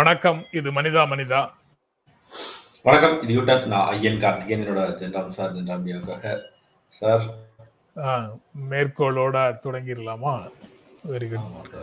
[0.00, 1.38] வணக்கம் இது மனிதா மனிதா
[2.84, 6.34] வணக்கம் இது யூட்டன் நான் ஐயன் கார்த்திகேயன் என்னோட ஜென்ராம் சார் ஜென்ராம் டியோக்காக
[6.98, 7.24] சார்
[8.70, 10.34] மேற்கோளோட தொடங்கிடலாமா
[11.12, 11.74] வெரி குட்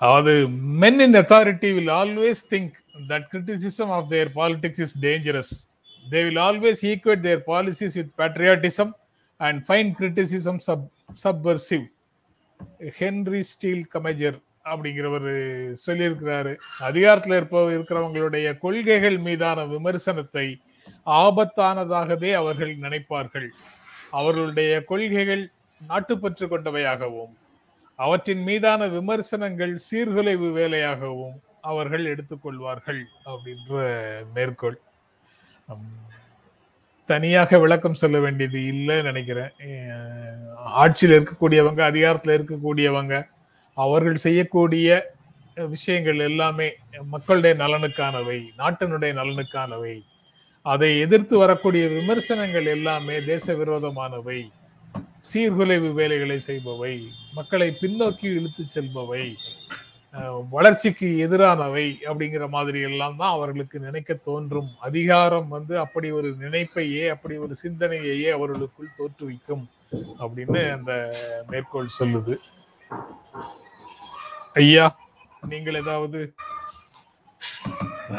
[0.00, 0.34] அதாவது
[0.82, 2.70] men in authority will always think
[3.10, 5.50] that criticism of their politics is dangerous
[6.04, 8.90] they will always equate their policies with patriotism
[9.40, 10.82] and find criticism sub
[11.24, 11.86] subversive
[12.98, 14.36] Henry Steele Commager
[14.70, 15.30] அப்படிங்கிறவர்
[15.84, 16.52] சொல்லியிருக்கிறாரு.
[16.88, 20.46] அதிகாரத்தில் இருப்ப இருக்கிறவங்களுடைய கொள்கைகள் மீதான விமர்சனத்தை
[21.22, 23.48] ஆபத்தானதாகவே அவர்கள் நினைப்பார்கள்.
[24.20, 25.42] அவர்களுடைய கொள்கைகள்
[25.90, 27.34] நாட்டுப்பற்று கொண்டவையாகவும்
[27.98, 31.36] அவற்றின் மீதான விமர்சனங்கள் சீர்குலைவு வேலையாகவும்
[31.70, 33.74] அவர்கள் எடுத்துக்கொள்வார்கள் அப்படின்ற
[34.36, 34.78] மேற்கோள்.
[37.08, 39.52] தனியாக விளக்கம் சொல்ல வேண்டியது இல்லைன்னு நினைக்கிறேன்.
[40.82, 43.16] ஆட்சியில் இருக்கக்கூடியவங்க அதிகாரத்தில் இருக்கக்கூடியவங்க
[43.76, 44.88] அவர்கள் செய்யக்கூடிய
[45.74, 46.66] விஷயங்கள் எல்லாமே
[47.12, 49.94] மக்களுடைய நலனுக்கானவை நாட்டினுடைய நலனுக்கானவை.
[50.66, 54.40] அதை எதிர்த்து வரக்கூடிய விமர்சனங்கள் எல்லாமே தேச விரோதமானவை
[55.30, 56.94] சீர்குலைவு வேலைகளை செய்பவை
[57.38, 59.24] மக்களை பின்னோக்கி இழுத்து செல்பவை
[60.54, 64.70] வளர்ச்சிக்கு எதிரானவை அப்படிங்கிற மாதிரி எல்லாம் தான் அவர்களுக்கு நினைக்க தோன்றும்.
[64.88, 69.64] அதிகாரம் வந்து அப்படி ஒரு நினைப்பையே அப்படி ஒரு சிந்தனையையே அவர்களுக்குள் தோற்றுவிக்கும்
[70.22, 70.92] அப்படின்னு அந்த
[71.52, 72.36] மேற்கோள் சொல்லுது.
[74.60, 74.86] ஐயா
[75.52, 76.20] நீங்கள் ஏதாவது?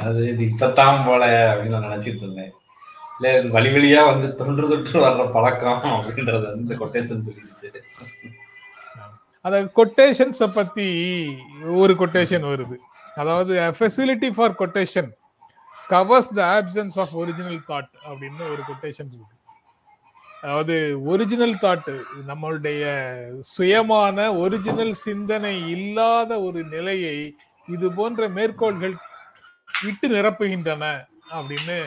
[0.04, 2.54] அது இது இப்பத்தான் போல அப்படின்னு நான் நினைச்சிட்டு இருந்தேன்.
[3.18, 7.70] இல்ல வழி வழியா வந்து தொன்று தொற்று வர்ற பழக்கம் அப்படின்றது வந்து கொட்டேஷன் சொல்லிடுச்சு.
[9.46, 10.88] அந்த கொட்டேஷன்ஸை பத்தி
[11.84, 12.78] ஒரு கொட்டேஷன் வருது.
[13.22, 15.12] அதாவது facility for quotation
[15.94, 19.33] covers the absence of original thought அப்படின்னு ஒரு கொட்டேஷன் இருக்கு.
[20.44, 20.76] அதாவது
[21.12, 21.92] ஒரிஜினல் தாட்
[22.30, 22.84] நம்மளுடைய
[23.54, 27.18] சுயமான ஒரிஜினல் சிந்தனை இல்லாத ஒரு நிலையை
[27.68, 28.96] இது போன்ற மேற்கோள்கள்
[29.90, 30.84] இட்டு நிரப்புகின்றன
[31.38, 31.78] அப்படின்னு.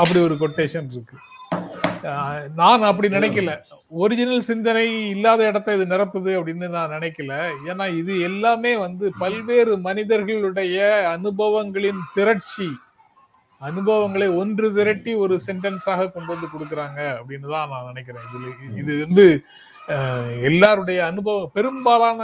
[0.00, 1.16] அப்படி ஒரு கொட்டேஷன் இருக்கு.
[2.54, 3.52] நான் அப்படி நினைக்கல.
[4.02, 7.32] ஒரிஜினல் சிந்தனை இல்லாத இடத்த இது நிரப்புது அப்படின்னு நான் நினைக்கல.
[7.70, 10.78] ஏன்னா இது எல்லாமே வந்து பல்வேறு மனிதர்களுடைய
[11.16, 12.68] அனுபவங்களின் திரட்சி.
[13.60, 18.26] அனுபவங்களை ஒன்று திரட்டி ஒரு சென்டென்ஸாக கொண்டு வந்து கொடுக்குறாங்க அப்படின்னு தான் நான் நினைக்கிறேன்.
[18.30, 19.24] இதுல இது வந்து
[20.48, 22.20] எல்லாருடைய அனுபவம் பெரும்பாலான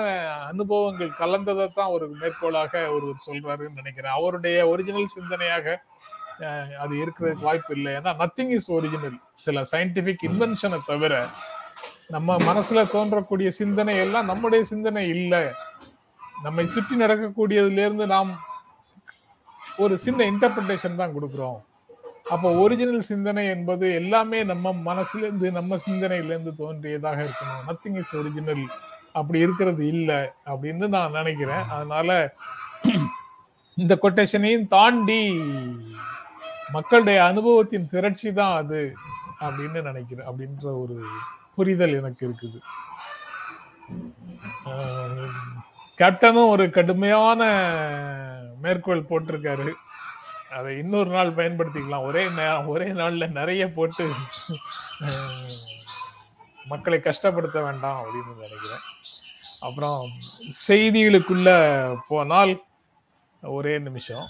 [0.50, 4.16] அனுபவங்கள் கலந்ததை தான் ஒரு மேற்கோளாக ஒருவர் சொல்றாருன்னு நினைக்கிறேன்.
[4.18, 5.76] அவருடைய ஒரிஜினல் சிந்தனையாக
[6.82, 7.90] அது இருக்கிறதுக்கு வாய்ப்பு இல்லை.
[7.98, 11.14] ஏன்னா நத்திங் இஸ் ஒரிஜினல் சில சயின்டிபிக் இன்வென்ஷனை தவிர
[12.14, 15.44] நம்ம மனசுல தோன்றக்கூடிய சிந்தனை எல்லாம் நம்முடைய சிந்தனை இல்லை.
[16.46, 18.32] நம்மை சுற்றி நடக்கக்கூடியதுல இருந்து நாம்
[19.82, 21.60] ஒரு சின்ன இன்டர்பிரிட்டேஷன் தான் கொடுக்குறோம்.
[22.34, 27.62] அப்போ ஒரிஜினல் சிந்தனை என்பது எல்லாமே நம்ம மனசுலேருந்து நம்ம சிந்தனையிலேருந்து தோன்றியதாக இருக்கணும்.
[27.68, 28.64] நத்திங் இஸ் ஒரிஜினல்
[29.20, 31.64] அப்படி இருக்கிறது இல்லை அப்படின்னு நான் நினைக்கிறேன்.
[31.76, 32.10] அதனால
[33.76, 35.20] இந்த கொட்டேஷனையும் தாண்டி
[36.76, 38.80] மக்களுடைய அனுபவத்தின் திரட்சி தான் அது
[39.46, 40.28] அப்படின்னு நினைக்கிறேன்.
[40.30, 40.96] அப்படின்ற ஒரு
[41.56, 42.58] புரிதல் எனக்கு இருக்குது.
[46.00, 47.42] கேப்டனும் ஒரு கடுமையான
[48.62, 49.70] மேற்கோள் போட்டிருக்காரு.
[50.56, 52.06] அதை இன்னொரு நாள் பயன்படுத்திக்கலாம்.
[52.08, 52.22] ஒரே
[52.72, 54.04] ஒரே நாள்ல நிறைய போட்டு
[56.72, 58.84] மக்களை கஷ்டப்படுத்த வேண்டாம் அப்படின்னு நினைக்கிறேன்.
[59.60, 60.02] அப்புறம்
[60.66, 61.48] செய்திகளுக்குள்ள
[62.08, 62.52] போனால்
[63.56, 64.26] ஒரே நிமிஷம்.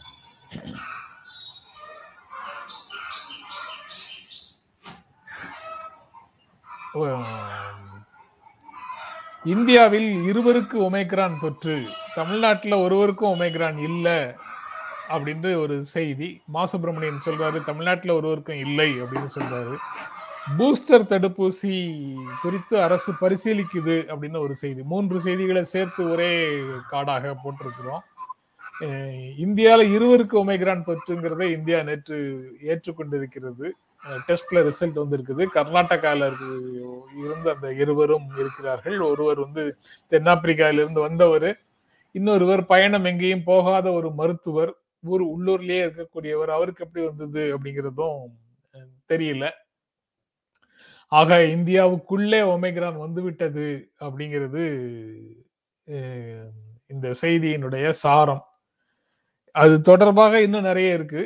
[9.53, 11.76] இந்தியாவில் இருவருக்கு ஒமைக்ரான் தொற்று.
[12.14, 14.18] தமிழ்நாட்டில் ஒருவருக்கும் ஒமேக்ரான் இல்லை
[15.08, 16.28] அப்படின்ற ஒரு செய்தி.
[16.46, 19.74] மா சுப்பிரமணியன் சொல்றாரு தமிழ்நாட்டில் ஒருவருக்கும் இல்லை அப்படின்னு சொல்றாரு.
[20.58, 21.75] பூஸ்டர் தடுப்பூசி
[22.42, 24.82] குறித்து அரசு பரிசீலிக்குது அப்படின்னு ஒரு செய்தி.
[24.92, 26.32] மூன்று செய்திகளை சேர்த்து ஒரே
[26.90, 28.04] காடாக போட்டிருக்கிறோம்.
[29.37, 32.16] இந்தியாவில் இருவருக்கு ஒமேக்ரான் தொற்றுங்கிறதை இந்தியா நேற்று
[32.72, 33.66] ஏற்றுக்கொண்டிருக்கிறது.
[34.26, 35.42] டெஸ்ட்ல ரிசல்ட் வந்திருக்குது.
[35.54, 36.31] கர்நாடகால
[37.25, 38.98] இருந்து அந்த இருவரும் இருக்கிறார்கள்.
[39.10, 39.64] ஒருவர் வந்து
[40.10, 41.48] தென்னாப்பிரிக்காவிலிருந்து வந்தவர்.
[42.17, 44.73] இன்னொருவர் பயணம் எங்கேயும் போகாத ஒரு மருத்துவர்
[45.12, 48.20] ஊர் உள்ளூர்லயே இருக்கக்கூடியவர் அவருக்கு எப்படி வந்தது அப்படிங்கிறதும்
[49.12, 49.47] தெரியல.
[51.20, 53.67] ஆக இந்தியாவுக்குள்ளே ஒமைக்ரான் வந்துவிட்டது
[54.05, 54.62] அப்படிங்கிறது
[56.93, 58.44] இந்த செய்தியினுடைய சாரம்.
[59.55, 61.23] அது தொடர்பாக இன்னும் நிறைய இருக்கு.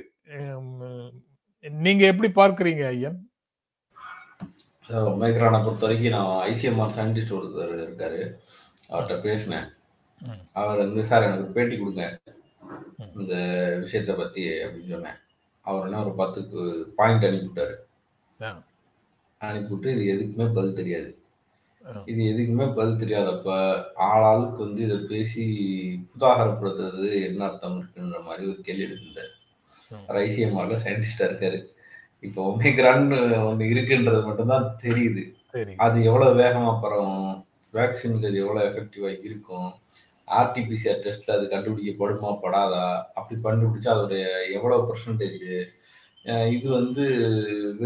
[1.84, 3.18] நீங்க எப்படி பார்க்கறீங்க ஐயன்?
[4.88, 8.20] சார் ஒமேக்ரானை பொறுத்த வரைக்கும் நான் ஐசிஎம்ஆர் சயின்டிஸ்ட் ஒருத்தர் இருக்காரு.
[8.90, 9.68] அவர்கிட்ட பேசினேன்.
[10.60, 12.04] அவர் வந்து சார் எனக்கு ஒரு பேட்டி கொடுங்க.
[13.20, 13.34] இந்த
[13.82, 15.18] விஷயத்தை பத்தி அப்படின்னு சொன்னேன்.
[15.64, 16.60] அவர் என்ன ஒரு பத்துக்கு
[16.98, 17.76] பாயிண்ட் அனுப்பிவிட்டாரு.
[19.40, 21.10] அனுப்பிவிட்டு இது எதுக்குமே பதில் தெரியாது.
[22.10, 23.48] இது எதுக்குமே பதில் தெரியாதப்ப
[24.08, 25.44] ஆளாளுக்கு வந்து இதை பேசி
[26.10, 29.32] புதாகரப்படுத்துறது என்ன அர்த்தம் இருக்குன்ற மாதிரி ஒரு கேள்வி எடுத்திருந்தார்
[30.22, 31.58] ஐசிஎம்ஆர்ல சயின்டிஸ்டா இருக்காரு.
[32.26, 33.04] இப்போ ஒமேக்ரான்
[33.48, 35.22] ஒன்று இருக்குன்றது மட்டும்தான் தெரியுது.
[35.84, 37.34] அது எவ்வளவு வேகமா பரவும்?
[37.76, 39.70] வேக்சினுக்கு அது எவ்வளவு எஃபெக்டிவா இருக்கும்?
[40.40, 42.84] ஆர்டிபிசிஆர் டெஸ்ட்ல அது கண்டுபிடிக்கப்படுமா படாதா?
[43.18, 44.24] அப்படி கண்டுபிடிச்சா அதோடைய
[44.56, 45.44] எவ்வளவு பர்சன்டேஜ்
[46.56, 47.04] இது வந்து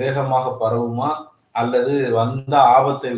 [0.00, 1.10] வேகமாக பரவுமா?
[1.60, 3.10] அல்லது வந்த ஆபத்தை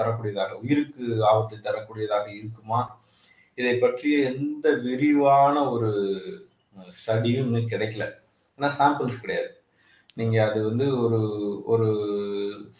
[0.00, 2.80] தரக்கூடியதாக உயிருக்கு ஆபத்தை தரக்கூடியதாக இருக்குமா?
[3.60, 5.90] இதை பற்றிய எந்த விரிவான ஒரு
[7.00, 8.06] ஸ்டடியும் இன்னும் கிடைக்கல.
[8.56, 9.50] ஏன்னா சாம்பிள்ஸ் கிடையாது.
[10.20, 11.20] நீங்க அது வந்து ஒரு
[11.72, 11.88] ஒரு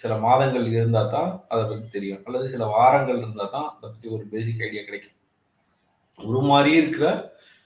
[0.00, 2.22] சில மாதங்கள் இருந்தா தான் அதை பற்றி தெரியும்.
[2.26, 5.16] அல்லது சில வாரங்கள் இருந்தா தான் அதை பற்றி ஒரு பேசிக் ஐடியா கிடைக்கும்.
[6.18, 7.08] உருமாறி இருக்கிற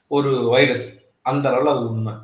[0.09, 0.89] ஒரு வைரஸ்
[1.31, 2.15] அந்த அளவில் அது உண்மை.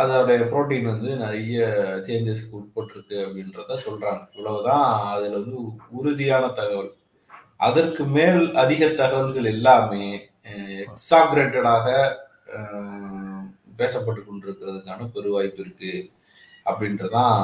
[0.00, 1.58] அதோடைய புரோட்டீன் வந்து நிறைய
[2.06, 5.58] சேஞ்சஸ்க்கு உட்பட்டிருக்கு அப்படின்றத சொல்கிறாங்க இவ்வளவுதான் அதில் வந்து
[5.98, 6.92] உறுதியான தகவல்.
[7.66, 10.06] அதற்கு மேல் அதிக தகவல்கள் எல்லாமே
[10.86, 11.86] எக்ஸாக்ரேட்டடாக
[13.78, 16.02] பேசப்பட்டு கொண்டிருக்கிறதுக்கான பெரு வாய்ப்பு இருக்குது
[16.70, 17.38] அப்படின்றதான்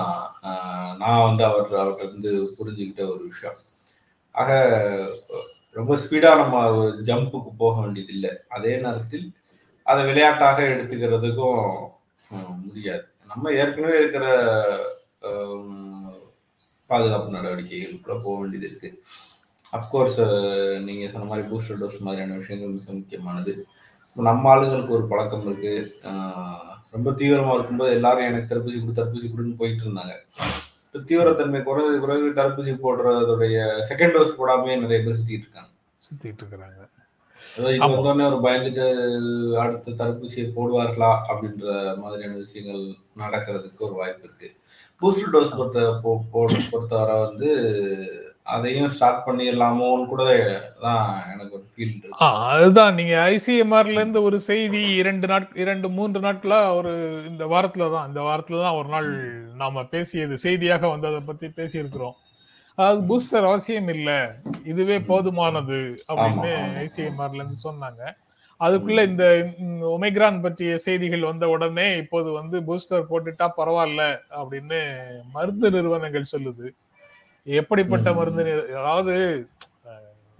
[1.00, 3.58] நான் வந்து அவர் அவர்கிட்ட இருந்து புரிஞ்சுக்கிட்ட ஒரு விஷயம்.
[4.34, 4.50] ஆக
[5.78, 6.62] ரொம்ப ஸ்பீடா நம்ம
[7.08, 9.26] ஜம்புக்கு போக வேண்டியது இல்லை அதே நேரத்தில்
[9.90, 11.68] அதை விளையாட்டாக எடுத்துக்கிறதுக்கும்
[12.64, 13.04] முடியாது.
[13.30, 14.24] நம்ம ஏற்கனவே இருக்கிற
[16.90, 18.90] பாதுகாப்பு நடவடிக்கைகளுக்குள்ள போக வேண்டியது இருக்கு.
[19.78, 20.18] அஃப்கோர்ஸ்
[20.86, 23.52] நீங்க சொன்ன மாதிரி பூஸ்டர் டோஸ் மாதிரியான விஷயங்கள் மிக முக்கியமானது.
[24.28, 25.74] நம்ம ஆளுங்களுக்கு ஒரு பழக்கம் இருக்கு.
[26.94, 30.14] ரொம்ப தீவிரமா இருக்கும்போது எல்லாரும் எனக்கு தடுப்பூசி கொடு தடுப்பூசி கொடுன்னு போயிட்டு இருந்தாங்க.
[30.98, 33.56] தீவிரத்தன்மை குறைஞ்ச பிறகு தடுப்பூசி போடுறதுடைய
[33.88, 35.70] செகண்ட் டோஸ் போடாமே நிறைய பேர் சுத்திட்டு இருக்காங்க.
[36.06, 36.88] சுத்திட்டு இருக்கிறாங்க.
[37.58, 38.84] வந்தோடனே ஒரு பயந்துட்டு
[39.62, 42.82] அடுத்த தடுப்பூசியை போடுவார்களா அப்படின்ற மாதிரியான விஷயங்கள்
[43.18, 44.48] நடக்கிறதுக்கு ஒரு வாய்ப்பு இருக்கு.
[45.00, 47.50] பூஸ்டர் டோஸ் பொறுத்த பொறுத்தவரை வந்து
[48.46, 50.22] அதையும் ஸ்டார்ட் பண்ணிடலாமோன்னு கூட
[50.80, 51.02] தான்
[51.32, 52.16] எனக்கு ஒரு ஃபீல் இருக்கு.
[52.52, 52.94] அதுதான்.
[52.94, 56.92] நீங்க ஐசிஎம்ஆர்ல இருந்து ஒரு செய்தி இரண்டு நாட் இரண்டு மூன்று நாட்களா ஒரு
[57.28, 58.08] இந்த வாரத்துல தான்.
[58.08, 59.10] இந்த வாரத்துல தான் ஒரு நாள்
[59.62, 62.16] நாம பேசியது செய்தியாக வந்ததை பத்தி பேசியிருக்கிறோம்.
[62.78, 64.10] அதாவது பூஸ்டர் அவசியம் இல்ல.
[64.64, 65.78] இதுவே போதுமானது
[66.08, 66.52] அப்படின்னு.
[66.84, 68.02] ஐசிஎம்ஆர்ல இருந்து சொன்னாங்க.
[68.60, 69.24] அதுக்குள்ள இந்த
[69.96, 74.02] ஒமைக்ரான் பற்றிய செய்திகள் வந்த உடனே இப்போது வந்து பூஸ்டர் போட்டுட்டா பரவாயில்ல
[74.40, 74.80] அப்படின்னு
[75.32, 76.66] மருந்து நிறுவனங்கள் சொல்லுது.
[77.54, 78.08] எப்படிப்பட்ட.
[78.12, 78.44] மருந்து
[78.80, 79.14] அதாவது.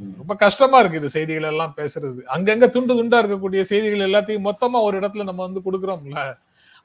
[0.01, 4.95] ரொம்ப கஷ்டமா இருக்கு இது செய்திகள் எல்லாம் பேசுறது அங்கங்க துண்டு துண்டா இருக்கக்கூடிய செய்திகள் எல்லாத்தையும் மொத்தமா ஒரு
[5.01, 6.21] இடத்துல நம்ம வந்து கொடுக்குறோம்ல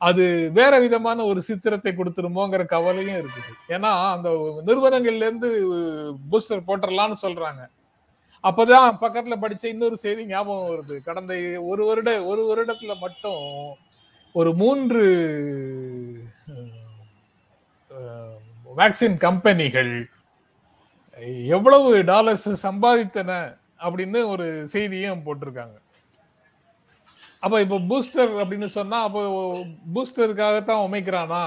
[0.01, 0.23] அது
[0.53, 4.29] வேற விதமான ஒரு சித்திரத்தை கொடுத்துருமோங்கிற கவலையும் இருக்குது ஏன்னா அந்த
[4.65, 5.49] நிறுவனங்கள்ல இருந்து
[6.31, 7.63] பூஸ்டர் போட்டுடலாம்னு சொல்றாங்க
[8.43, 11.33] அப்பதான் பக்கத்துல படிச்ச இன்னொரு செய்தி ஞாபகம் வருது கடந்த
[11.67, 13.41] ஒரு வருட ஒரு வருடத்துல மட்டும்
[14.35, 15.03] ஒரு மூன்று
[18.69, 19.93] வேக்சின் கம்பெனிகள்
[21.55, 23.31] எவ்வளவு டாலர்ஸ் சம்பாதித்தன
[23.85, 25.77] அப்படின்னு ஒரு செய்தியும் போட்டிருக்காங்க.
[27.43, 29.21] அப்ப இப்ப பூஸ்டர் அப்படின்னு சொன்னா அப்போ
[29.95, 31.43] பூஸ்டருக்காகத்தான் ஒமைக்கிறானா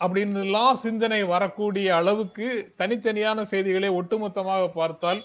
[0.00, 2.48] அப்படின்னு எல்லாம் சிந்தனை வரக்கூடிய அளவுக்கு
[2.80, 5.20] தனித்தனியான செய்திகளை ஒட்டுமொத்தமாக பார்த்தால்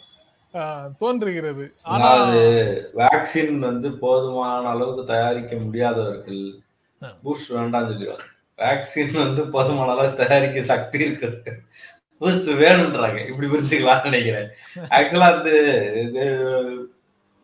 [1.01, 1.65] தோன்றுகிறது.
[1.91, 2.43] ஆனா அதாவது
[3.01, 6.43] வேக்சின் வந்து போதுமான அளவுக்கு தயாரிக்க முடியாதவர்கள்.
[7.23, 8.27] பூஸ்ட் வேண்டாம்னு சொல்லிடுவாங்க.
[8.63, 11.53] வேக்சின் வந்து போதுமான அளவுக்கு தயாரிக்க சக்தி இருக்கு
[12.21, 13.19] பூஸ்ட் வேணுன்றாங்க.
[13.29, 14.49] இப்படி புரிஞ்சுக்கலாம்னு நினைக்கிறேன்.
[14.97, 15.55] ஆக்சுவலா வந்து
[16.05, 16.25] இது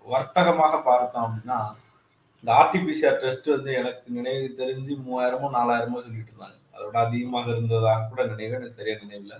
[0.05, 1.59] வர்த்தகமாக பார்த்தோம் அப்படின்னா
[2.43, 6.57] இந்த ஆர்டிபிசிஆர் டெஸ்ட் வந்து எனக்கு நினைவு தெரிஞ்சு மூவாயிரமோ நாலாயிரமோ சொல்லிட்டு இருந்தாங்க.
[6.75, 9.37] அதோட அதிகமாக இருந்ததாக கூட நினைவு எனக்கு சரியா நினைவில்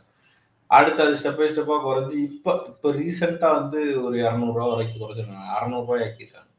[0.70, 5.50] அடுத்து அது ஸ்டெப் பை ஸ்டெப்பா குறைஞ்சி இப்ப இப்ப ரீசெண்டா வந்து ஒரு இரநூறுவா வரைக்கும் குறைச்சிருக்காங்க.
[5.56, 6.50] அறநூறுபாய் ஆக்கியிருக்காங்க.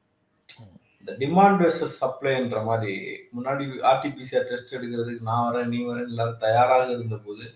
[1.01, 2.93] இந்த டிமாண்ட் வெர்சஸ் சப்ளைன்ற மாதிரி
[3.37, 7.47] முன்னாடி ஆர்டிபிசிஆர் டெஸ்ட் எடுக்கிறதுக்கு நான் வரேன் நீ வரேன் எல்லாரும் தயாராக இருந்த போது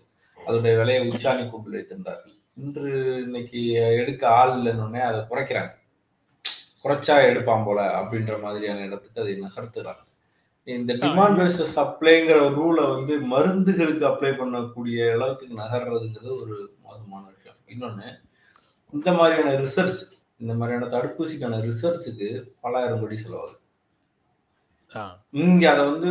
[0.46, 2.34] அதோடைய விலையை உச்சாணி கொம்பில் வைத்திருந்தார்கள்.
[2.54, 2.90] இன்று
[3.24, 5.72] இன்னைக்கு எடுக்க ஆள் இல்லைன்னொடனே அதை குறைக்கிறாங்க.
[6.84, 10.02] குறைச்சா எடுப்பான் போல அப்படின்ற மாதிரியான இடத்துக்கு அதை நகர்த்துறாங்க.
[10.64, 17.60] இந்த டிமாண்ட் பேஸ்ட் சப்ளைங்கிற ரூலை வந்து மருந்துகளுக்கு அப்ளை பண்ணக்கூடிய அளவுக்கு நகர்றதுங்கிறது ஒரு மோசமான விஷயம்.
[17.74, 18.08] இன்னொன்னு
[18.92, 20.00] இந்த மாதிரியான ரிசர்ச்
[20.38, 22.28] இந்த மாதிரியான தடுப்பூசிக்கான ரிசர்ச்சுக்கு
[22.60, 23.65] பலாயிரம் கோடி செலவாகுது.
[25.40, 26.10] இங்க அதை வந்து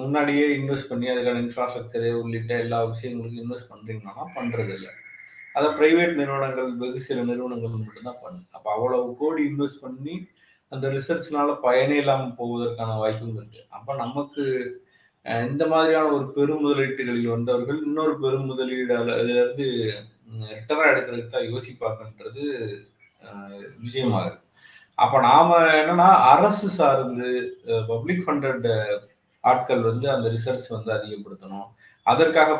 [0.00, 4.92] முன்னாடியே இன்வெஸ்ட் பண்ணி அதுக்கான இன்ஃப்ராஸ்ட்ரக்சரு உள்ளிட்ட எல்லா விஷயங்களுக்கும் இன்வெஸ்ட் பண்றீங்கன்னா பண்றது இல்லை.
[5.54, 10.14] அதை பிரைவேட் நிறுவனங்கள் வெகு சில நிறுவனங்கள் மட்டும்தான் பண்ணு அப்போ அவ்வளவு கோடி இன்வெஸ்ட் பண்ணி
[10.72, 13.60] அந்த ரிசர்ச்னால பயனே இல்லாமல் போவதற்கான வாய்ப்பும் இருக்கு.
[13.76, 14.44] அப்போ நமக்கு
[15.46, 19.66] இந்த மாதிரியான ஒரு பெரும் முதலீட்டுகளில் வந்தவர்கள் இன்னொரு பெரும் முதலீடு அதுலேருந்து அதுல இருந்து
[20.50, 22.44] ரிட்டர்னா எடுக்கிறதுக்கு தான் யோசிப்பாங்கன்றது
[23.22, 23.54] அஹ்,
[23.84, 24.38] விஷயமாகுது
[25.02, 27.28] அப்ப நாம என்னன்னா அரசு சார்ந்து
[27.88, 28.66] பப்ளிக் ஃபண்டட்
[29.50, 31.68] ஆட்கள் வந்து அந்த ரிசர்ச் வந்து அதிகப்படுத்தணும்.
[32.12, 32.50] அதற்காக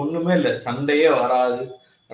[0.00, 0.52] ஒண்ணுமே இல்லை.
[0.66, 1.60] சண்டையே வராது.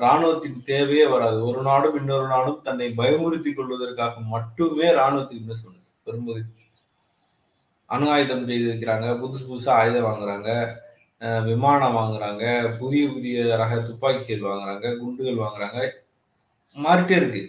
[0.05, 1.38] ராணுவத்தின் தேவையே வராது.
[1.50, 6.50] ஒரு நாடும் இன்னொரு நாடும் தன்னை பயமுறுத்தி கொள்வதற்காக மட்டுமே ராணுவத்துக்கு இன்வெஸ்ட் பண்ணுது பெரும்பகுதி
[7.95, 10.50] அணு ஆயுதம் செய்து வைக்கிறாங்க புதுசு புதுசாக ஆயுதம் வாங்குறாங்க.
[11.50, 12.45] விமானம் வாங்குறாங்க.
[12.81, 14.87] புதிய புதிய ரக துப்பாக்கிகள் வாங்குறாங்க.
[15.00, 15.81] குண்டுகள் வாங்குறாங்க.
[16.85, 17.43] மாறிட்டே இருக்கு.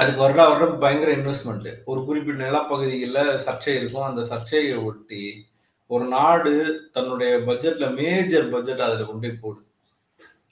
[0.00, 4.06] அதுக்கு வர்ற வருடம் பயங்கர இன்வெஸ்ட்மெண்ட் ஒரு குறிப்பிட்ட நிலப்பகுதிகளில் சர்ச்சை இருக்கும்.
[4.10, 5.24] அந்த சர்ச்சையை ஒட்டி
[5.90, 6.52] ஒரு நாடு
[6.92, 9.66] தன்னுடைய பட்ஜெட்ல மேஜர் பட்ஜெட் அதில் கொண்டு போய்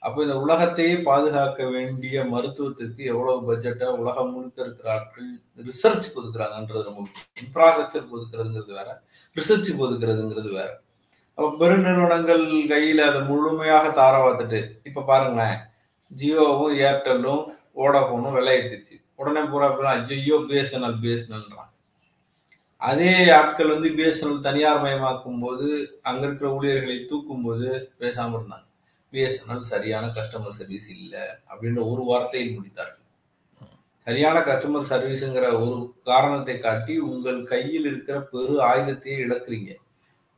[0.02, 5.30] அப்போ இந்த உலகத்தையே பாதுகாக்க வேண்டிய மருத்துவத்திற்கு எவ்வளவு பட்ஜெட்டை உலகம் முழுக்க இருக்கிற ஆட்கள்
[5.64, 7.02] ரிசர்ச்சுக்கு ஒதுக்குறாங்கன்றது ரொம்ப
[7.36, 8.90] இன்ஃப்ராஸ்ட்ரக்சருக்கு ஒதுக்குறதுங்கிறது வேற
[9.36, 10.68] ரிசர்ச்சுக்கு ஒதுக்குறதுங்கிறது வேற.
[11.38, 15.58] அப்போ பெருநிறுவனங்கள் கையில் அதை முழுமையாக தாரவாத்துட்டு இப்போ பாருங்களேன்
[16.10, 17.42] ஜியோவும் ஏர்டெல்லும்
[17.76, 21.74] ஓடாஃபோனும் விலை ஏற்றிடுச்சு உடனே பூரா ஐயோ பிஎஸ்என்எல் பிஎஸ்என்எல்ன்றாங்க
[22.80, 25.68] அதே ஆட்கள் வந்து பிஎஸ்என்எல் தனியார் மயமாக்கும் போது
[26.08, 27.68] அங்கே இருக்கிற ஊழியர்களை தூக்கும் போது
[28.00, 28.66] பேசாமல் இருந்தாங்க.
[29.12, 33.04] பிஎஸ்என்எல் சரியான கஸ்டமர் சர்வீஸ் இல்லை அப்படின்ற ஒரு வார்த்தையில் முடித்தார்கள்.
[34.06, 35.76] சரியான கஸ்டமர் சர்வீஸுங்கிற ஒரு
[36.10, 39.70] காரணத்தை காட்டி உங்கள் கையில் இருக்கிற பெரு ஆயுதத்தையே இழக்கிறீங்க.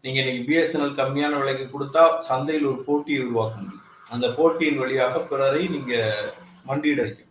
[0.05, 3.87] நீங்க இன்னைக்கு பிஎஸ்என்எல் கம்மியான விலைக்கு கொடுத்தா சந்தையில் ஒரு போட்டியை உருவாக்க முடியும்.
[4.15, 5.95] அந்த போட்டியின் வழியாக பிறரை நீங்க
[6.69, 7.30] மண்டியிட வைக்க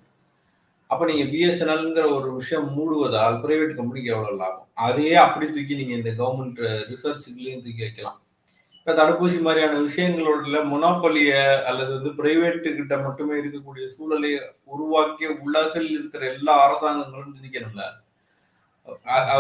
[0.90, 4.68] அப்ப நீங்க பிஎஸ்என்எல்ங்கிற ஒரு விஷயம் மூடுவதால் பிரைவேட் கம்பெனிக்கு எவ்வளவு லாபம்?
[4.74, 8.18] அதையே அப்படி தூக்கி நீங்க இந்த கவர்மெண்ட் ரிசர்ச்சுக்குள்ளேயும் தூக்கி வைக்கலாம்.
[8.80, 11.32] இப்ப தடுப்பூசி மாதிரியான விஷயங்களோட மொனோபலிய
[11.70, 14.32] அல்லது வந்து பிரைவேட்டு கிட்ட மட்டுமே இருக்கக்கூடிய சூழலை
[14.74, 17.86] உருவாக்கிய உலகில் இருக்கிற எல்லா அரசாங்கங்களும் நிதிக்கணும்ல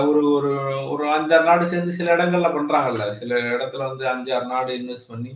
[0.09, 0.51] ஒரு ஒரு
[0.91, 3.03] ஒரு அஞ்சாறு நாடு சேர்ந்து சில இடங்கள்ல பண்றாங்கல்ல.
[3.19, 5.31] சில இடத்துல வந்து அஞ்சாறு நாடு இன்வெஸ்ட் பண்ணி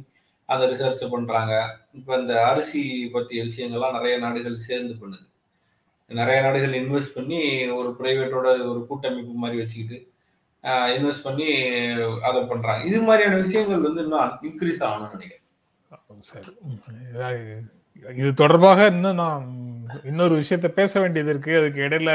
[0.50, 1.54] அந்த ரிசர்ச் பண்றாங்க.
[2.00, 5.26] இப்ப இந்த அரிசி பற்றிய விஷயங்கள்லாம் நிறைய நாடுகள் சேர்ந்து பண்ணுது.
[6.20, 7.40] நிறைய நாடுகள் இன்வெஸ்ட் பண்ணி
[7.80, 10.00] ஒரு பிரைவேட்டோட ஒரு கூட்டமைப்பு மாதிரி வச்சுக்கிட்டு
[10.96, 11.48] இன்வெஸ்ட் பண்ணி
[12.30, 12.82] அதை பண்றாங்க.
[12.90, 15.42] இது மாதிரியான விஷயங்கள் வந்து இன்னும் இன்க்ரீஸ் ஆகணும்னு நினைக்கிறேன்.
[16.30, 16.46] சரி.
[18.22, 19.44] இது தொடர்பாக இன்னும் நான்
[20.04, 21.52] இன்னொரு விஷயத்த பேச வேண்டியது இருக்கு.
[21.60, 22.12] அதுக்கு இடையில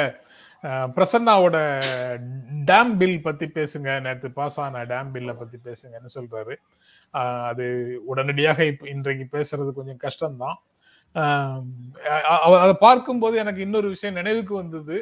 [0.96, 1.56] பிரசன்னாவோட
[2.70, 3.90] டேம் பில் பத்தி பேசுங்க.
[4.06, 6.56] நேற்று பாஸ் ஆன டேம் பில்ல பத்தி பேசுங்கன்னு சொல்றாரு.
[7.50, 7.66] அது
[8.06, 8.64] உடனடியாக
[8.94, 10.56] இன்றைக்கு பேசுறது கொஞ்சம் கஷ்டம்தான்.
[12.56, 14.96] அதை பார்க்கும்போது எனக்கு இன்னொரு விஷயம் நினைவுக்கு வந்தது.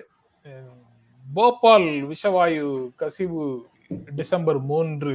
[1.26, 2.66] போபால் விஷவாயு
[3.00, 3.44] கசிவு
[4.14, 5.14] டிசம்பர் மூன்று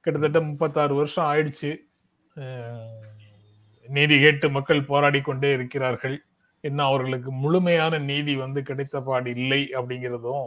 [0.00, 1.70] கிட்டத்தட்ட முப்பத்தாறு வருஷம் ஆயிடுச்சு.
[3.88, 6.16] நீதி கேட்டு மக்கள் போராடி கொண்டே இருக்கிறார்கள்.
[6.60, 10.46] இன்னும் அவர்களுக்கு முழுமையான நீதி வந்து கிடைத்த பாடு இல்லை அப்படிங்கிறதும்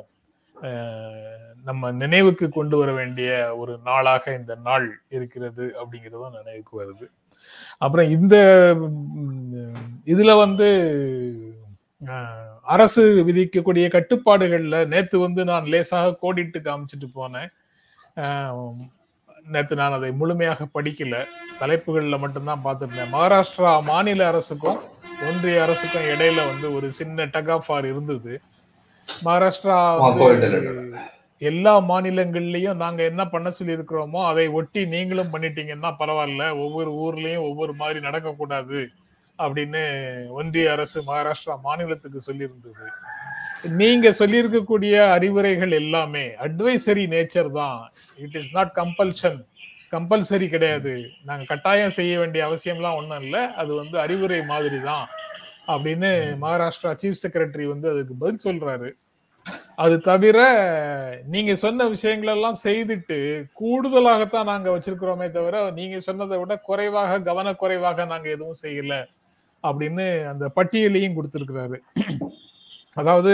[1.64, 7.08] நம்ம நினைவுக்கு கொண்டு வர வேண்டிய ஒரு நாளாக இந்த நாள் இருக்கிறது அப்படிங்கிறதும் நினைவுக்கு வருது.
[7.84, 8.36] அப்புறம் இந்த
[10.13, 10.67] இதுல வந்து
[12.75, 17.50] அரசு விதிக்கக்கூடிய கட்டுப்பாடுகள்ல நேத்து வந்து நான் லேசாக கோடிட்டு காமிச்சிட்டு போனேன்.
[19.53, 21.15] நேத்து நான் அதை முழுமையாக படிக்கல.
[21.62, 23.12] தலைப்புகள்ல மட்டும்தான் பார்த்துருந்தேன்.
[23.15, 24.79] மகாராஷ்டிரா மாநில அரசுக்கும்
[25.29, 28.34] ஒன்றிய அரசுக்கும் இடையில வந்து ஒரு சின்ன டக் ஆஃப் ஆர் இருந்தது.
[29.08, 29.77] மகாராஷ்டிரா
[31.41, 36.43] எல்லா மாநிலங்கள்லயும் நாங்க என்ன பண்ண சொல்லி இருக்கிறோமோ அதை ஒட்டி நீங்களும் பண்ணிட்டீங்கன்னா பரவாயில்ல.
[36.63, 38.79] ஒவ்வொரு ஊர்லயும் ஒவ்வொரு மாதிரி நடக்கக்கூடாது
[39.39, 39.84] அப்படின்னு
[40.39, 42.86] ஒன்றிய அரசு மகாராஷ்டிரா மாநிலத்துக்கு சொல்லியிருந்தது.
[43.81, 47.79] நீங்க சொல்லியிருக்கக்கூடிய அறிவுரைகள் எல்லாமே அட்வைசரி நேச்சர் தான்.
[48.25, 49.39] It is not compulsion
[49.96, 50.93] compulsory கிடையாது.
[51.27, 53.41] நாங்க கட்டாயம் செய்ய வேண்டிய அவசியம்லாம் ஒன்றும் இல்லை.
[53.62, 55.05] அது வந்து அறிவுரை மாதிரி தான்
[55.74, 56.12] அப்படின்னு
[56.43, 58.89] மகாராஷ்டிரா சீஃப் செக்ரட்டரி வந்து அதுக்கு பதில் சொல்றாரு.
[59.84, 60.39] அது தவிர
[61.34, 63.20] நீங்க சொன்ன விஷயங்கள் எல்லாம் செய்துட்டு
[63.60, 68.96] கூடுதலாகத்தான் நாங்க வச்சிருக்கிறோமே தவிர நீங்க சொன்னதை விட குறைவாக கவனக்குறைவாக நாங்க எதுவும் செய்யல
[69.63, 71.77] அப்படின்னு அந்த பட்டியலையும் கொடுத்திருக்கிறாரு.
[73.00, 73.34] அதாவது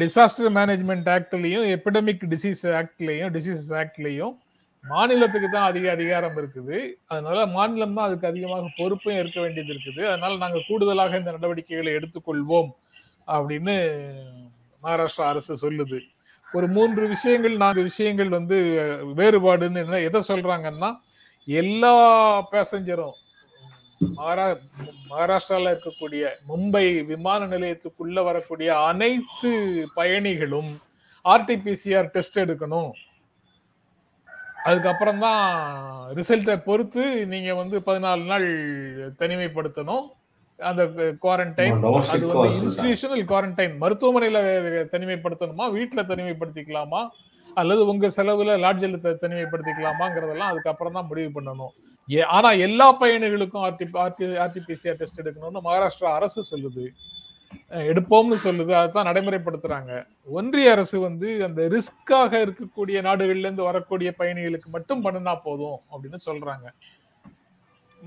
[0.00, 4.36] டிசாஸ்டர் மேனேஜ்மெண்ட் ஆக்ட்லயும் எபிடமிக் டிசீஸ் ஆக்ட்லயும் டிசீஸ் ஆக்ட்லயும்
[4.84, 6.76] மாநிலத்துக்கு தான் அதிக அதிகாரம் இருக்குது.
[7.12, 10.02] அதனால மாநிலம் தான் அதுக்கு அதிகமாக பொறுப்பும் இருக்க வேண்டியது இருக்குது.
[10.10, 12.70] அதனால நாங்க கூடுதலாக இந்த நடவடிக்கைகளை எடுத்துக்கொள்வோம்
[13.28, 13.74] அப்படின்னு
[14.82, 15.98] மகாராஷ்டிரா அரசு சொல்லுது.
[16.56, 18.56] ஒரு மூன்று விஷயங்கள் நான்கு விஷயங்கள் வந்து
[19.18, 20.90] வேறுபாடுன்னு என்ன எதை சொல்றாங்கன்னா
[21.48, 21.92] எல்லா
[22.52, 23.18] பேசஞ்சரும்
[24.18, 24.46] மகாரா
[25.10, 29.50] மகாராஷ்டிரால இருக்கக்கூடிய மும்பை விமான நிலையத்துக்குள்ள வரக்கூடிய அனைத்து
[29.98, 30.70] பயணிகளும்
[31.24, 32.92] ஆர்டிபிசிஆர் டெஸ்ட் எடுக்கணும்.
[34.68, 35.44] அதுக்கப்புறம் தான்
[36.18, 38.48] ரிசல்ட்டை பொறுத்து நீங்க வந்து பதினாலு நாள்
[39.20, 40.06] தனிமைப்படுத்தணும்.
[40.68, 40.82] அந்த
[41.22, 44.38] குவாரண்டைன் அது வந்து இன்ஸ்டிடியூஷனல் குவாரண்டைன் மருத்துவமனையில
[44.94, 45.66] தனிமைப்படுத்தணுமா?
[45.76, 47.02] வீட்டுல தனிமைப்படுத்திக்கலாமா?
[47.54, 51.72] அல்லது உங்க செலவுல லாட்ஜில் தனிமைப்படுத்திக்கலாமாங்கிறதெல்லாம் அதுக்கப்புறம் தான் முடிவு பண்ணணும்.
[52.36, 56.84] ஆனா எல்லா பயணிகளுக்கும் ஆர்டி ஆர்டி ஆர்டிபிசிஆர் டெஸ்ட் எடுக்கணும்னு மகாராஷ்டிரா அரசு சொல்லுது.
[57.90, 58.72] எடுப்போம்னு சொல்லுது.
[58.80, 59.92] அதுதான் நடைமுறைப்படுத்துறாங்க.
[60.24, 66.66] ஒன்றிய அரசு வந்து அந்த ரிஸ்காக இருக்கக்கூடிய நாடுகள்ல இருந்து வரக்கூடிய பயணிகளுக்கு மட்டும் பண்ணினா போதும் அப்படின்னு சொல்றாங்க.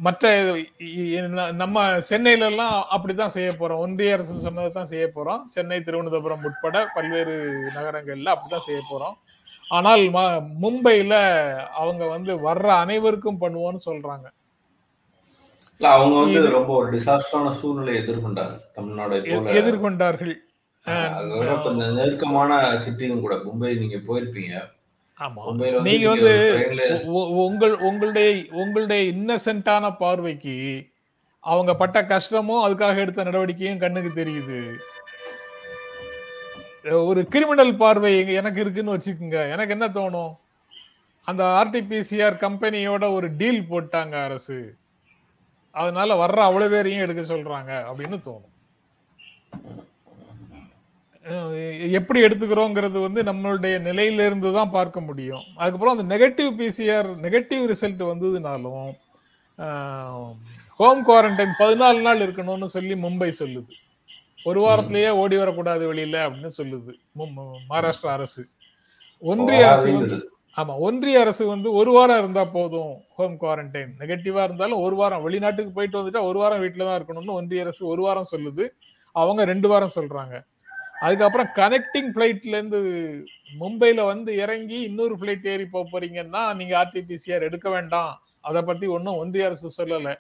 [0.05, 0.31] மற்ற
[1.62, 1.77] நம்ம
[2.09, 3.81] சென்னையில எல்லாம் அப்படித்தான் செய்ய போறோம்.
[3.85, 5.41] ஒன்றிய அரசு சொன்னதை தான் செய்ய போறோம்.
[5.55, 7.35] சென்னை திருவனந்தபுரம் உட்பட பல்வேறு
[7.75, 9.17] நகரங்கள்ல அப்படிதான் செய்ய போறோம்.
[9.77, 10.03] ஆனால்
[10.63, 11.13] மும்பையில
[11.81, 14.27] அவங்க வந்து வர்ற அனைவருக்கும் பண்ணுவோம்னு சொல்றாங்க.
[15.93, 18.55] அவங்க வந்து ரொம்ப ஒரு டிசாஸ்டரான சூழ்நிலையை எதிர்கொண்டாங்க.
[18.77, 19.15] தமிழ்நாடு
[19.62, 20.35] எதிர்கொண்டார்கள்.
[21.97, 23.35] நெருக்கமான சிட்டியும் கூட.
[23.47, 24.55] மும்பை நீங்க போயிருப்பீங்க.
[25.82, 26.34] நீங்க வந்து
[27.36, 30.58] உங்கள் உங்களுடைய உங்களுடைய இன்னசென்ட்டான பார்வைக்கு
[31.39, 34.60] அவங்க பட்ட கஷ்டமும் அதுக்காக எடுத்த நடவடிக்கையும் கண்ணுக்கு தெரியுது.
[37.10, 39.51] ஒரு கிரிமினல் பார்வை எனக்கு இருக்குன்னு வச்சுக்கோங்க.
[39.51, 40.34] எனக்கு என்ன தோணும்?
[41.25, 44.75] அந்த ஆர்டிபிசிஆர் கம்பெனியோட ஒரு டீல் போட்டாங்க அரசு.
[45.72, 48.51] அதனால வர்ற அவ்வளவு பேரையும் எடுக்க சொல்றாங்க அப்படின்னு தோணும்.
[51.98, 55.44] எப்படி எடுத்துக்கிறோங்கிறது வந்து நம்மளுடைய நிலையில இருந்து தான் பார்க்க முடியும்.
[55.60, 58.89] அதுக்கப்புறம் அந்த நெகட்டிவ் பிசிஆர் நெகட்டிவ் ரிசல்ட் வந்ததுனாலும்
[60.80, 63.72] ஹோம் குவாரண்டைன் பதினாலு நாள் இருக்கணும்னு சொல்லி மும்பை சொல்லுது.
[64.50, 66.94] ஒரு வாரத்திலேயே ஓடி வரக்கூடாது வெளியில அப்படின்னு சொல்லுது
[67.70, 68.44] மகாராஷ்டிரா அரசு.
[69.24, 70.18] ஒன்றிய அரசு வந்து.
[70.58, 75.72] ஆமா ஒன்றிய அரசு வந்து ஒரு வாரம் இருந்தா போதும் ஹோம் குவாரண்டைன் நெகட்டிவா இருந்தாலும் ஒரு வாரம் வெளிநாட்டுக்கு
[75.77, 78.65] போயிட்டு வந்துட்டா ஒரு வாரம் வீட்டுல தான் இருக்கணும்னு ஒன்றிய அரசு ஒரு வாரம் சொல்லுது.
[79.15, 80.36] அவங்க ரெண்டு வாரம் சொல்றாங்க.
[81.05, 82.79] அதுக்கப்புறம் கனெக்டிங் ஃபிளைட்ல இருந்து
[83.62, 88.13] மும்பைல வந்து இறங்கி இன்னொரு ஃப்ளைட் ஏறி போக போறீங்கன்னா நீங்க ஆர்டிபிசிஆர் எடுக்க வேண்டாம்.
[88.50, 90.12] அதை பத்தி ஒன்றும் ஒன்றிய அரசு சொல்லல.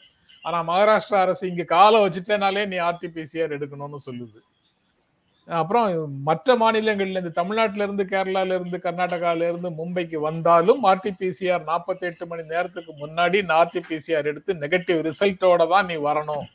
[0.45, 4.39] ஆனா மகாராஷ்டிரா அரசு இங்க காலை வச்சுட்டேனாலே நீ ஆர்டிபிசிஆர் எடுக்கணும்னு சொல்லுது.
[5.47, 5.87] அப்புறம்
[6.27, 12.93] மற்ற மாநிலங்கள்ல இருந்து தமிழ்நாட்டுல இருந்து கேரளால இருந்து கர்நாடகால இருந்து மும்பைக்கு வந்தாலும் ஆர்டிபிசிஆர் 48 மணி நேரத்துக்கு
[13.01, 16.45] முன்னாடி நான் ஆர்டிபிசிஆர் எடுத்து நெகட்டிவ் ரிசல்ட்டோட தான் நீ வரணும்.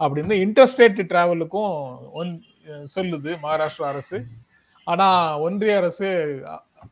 [0.00, 1.74] அப்படின்னு இன்டர்ஸ்டேட் டிராவலுக்கும்
[2.20, 2.32] ஒன்
[2.66, 4.24] சொல்லுது மகாராஷ்டிரா அரசு.
[4.84, 6.08] ஆனா ஒன்றிய அரசு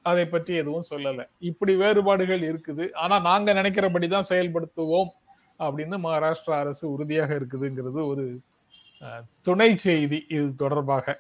[0.03, 1.29] அதை பற்றி எதுவும் சொல்லலை.
[1.39, 2.93] இப்படி வேறுபாடுகள் இருக்குது.
[2.93, 5.09] ஆனா நாங்க நினைக்கிறபடி தான் செயல்படுத்துவோம்
[5.59, 8.41] அப்படின்னு மகாராஷ்டிரா அரசு உறுதியாக இருக்குதுங்கிறது ஒரு
[9.43, 11.19] துணை செய்தி இது தொடர்பாக.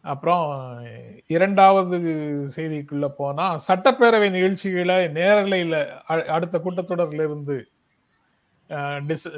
[0.00, 0.44] அப்புறம்
[1.26, 1.98] இரண்டாவது
[2.56, 5.86] செய்திக்குள்ள போனா சட்டப்பேரவை நிகழ்ச்சிகளை நேரலையில
[6.26, 7.68] அடுத்த கூட்டத்தொடர்ல இருந்து
[8.68, 9.34] அஹ், டிச-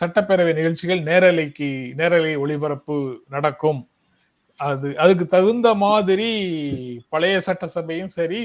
[0.00, 1.68] சட்டப்பேரவை நிகழ்ச்சிகள் நேரலைக்கு
[2.00, 2.96] நேரலை ஒளிபரப்பு
[3.34, 3.80] நடக்கும்.
[4.58, 6.28] அது அதுக்கு தகுந்த மாதிரி
[7.12, 8.40] பழைய சட்டசபையும் சரி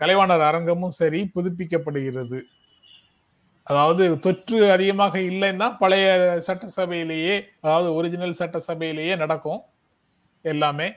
[0.00, 2.38] கலைவாணர் அரங்கமும் சரி புதுப்பிக்கப்படுகிறது.
[3.66, 6.06] அதாவது தொற்று அதிகமாக இல்லைன்னா பழைய
[6.48, 9.60] சட்டசபையிலேயே அதாவது ஒரிஜினல் சட்டசபையிலேயே நடக்கும்
[10.44, 10.88] எல்லாமே.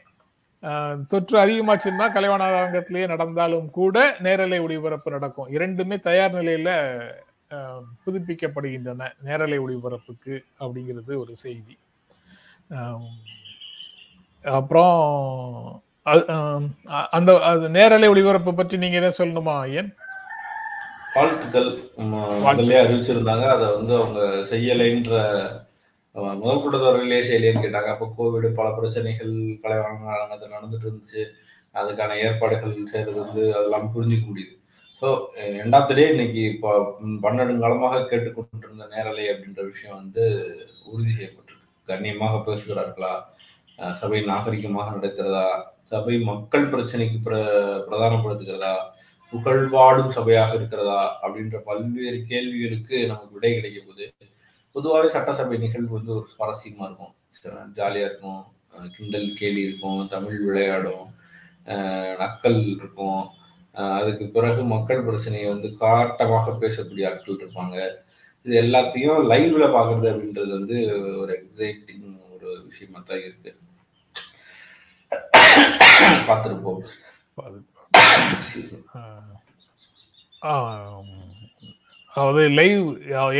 [1.11, 5.49] தொற்று அதிகமாச்சுன்னா கலைவாணர் அரங்கத்திலேயே நடந்தாலும் கூட நேரலை ஒளிபரப்பு நடக்கும்.
[5.55, 6.69] இரண்டுமே தயார் நிலையில
[8.03, 11.75] புதுப்பிக்கப்படுகின்றன நேரலை ஒளிபரப்புக்கு அப்படிங்கிறது ஒரு செய்தி.
[14.45, 14.95] அப்புறம்
[16.11, 16.23] அது,
[17.17, 19.91] அந்த அது நேரலை ஒளிபரப்பு பற்றி நீங்க எதாவது சொல்லணுமா ஐயன்?
[21.15, 21.69] வாழ்த்துக்கள்.
[21.97, 25.13] நம்ம முதல்லயே அறிவிச்சிருந்தாங்க அதை வந்து அவங்க செய்யலைன்ற
[26.41, 27.91] முதல் கூட்டத்தொடரிலேயே செய்யலைன்னு கேட்டாங்க.
[27.93, 31.23] அப்போ கோவிட் பல பிரச்சனைகள் கலைவாணர் நடந்துட்டு இருந்துச்சு.
[31.75, 34.53] அதுக்கான ஏற்பாடுகள் செய்யறது வந்து அதெல்லாம் புரிஞ்சுக்க முடியுது.
[35.03, 35.09] So
[35.61, 36.69] end of the day இன்னைக்கு இப்போ
[37.23, 40.23] பன்னெடுங்காலமாக கேட்டுக்கொண்டிருந்த நேரலை அப்படின்ற விஷயம் வந்து
[40.91, 41.67] உறுதி செய்யப்பட்டிருக்கு.
[41.89, 43.11] கண்ணியமாக பேசுகிறார்களா?
[44.01, 45.43] சபை நாகரிகமாக நடக்கிறதா?
[45.91, 47.35] சபை மக்கள் பிரச்சனைக்கு பிர
[47.89, 48.73] பிரதானப்படுத்துகிறதா?
[49.33, 51.01] புகழ்வாடும் சபையாக இருக்கிறதா?
[51.23, 54.07] அப்படின்ற பல்வேறு கேள்விகளுக்கு நமக்கு விடை கிடைக்க போகுது.
[54.75, 57.13] பொதுவாகவே சட்டசபை நிகழ்வு வந்து ஒரு சுவாரஸ்யமாக இருக்கும்.
[57.79, 58.41] ஜாலியாக இருக்கும்.
[58.97, 60.01] கிண்டல் கேலி இருக்கும்.
[60.15, 61.07] தமிழ் விளையாடும்.
[62.23, 63.23] நக்கல் இருக்கும்.
[63.99, 67.75] அதுக்கு பிறகு மக்கள் பிரச்சனையை வந்து காட்டமாக பேசக்கூடிய ஆட்கள் இருப்பாங்க.
[68.45, 70.77] இது எல்லாத்தையும் லைவ்ல பாக்குறது அப்படின்றது வந்து
[71.21, 73.51] ஒரு எக்ஸைட்டிங் ஒரு விஷயமா தான் இருக்கு.
[76.29, 76.81] பார்த்துருப்போம்.
[82.15, 82.81] அதாவது லைவ்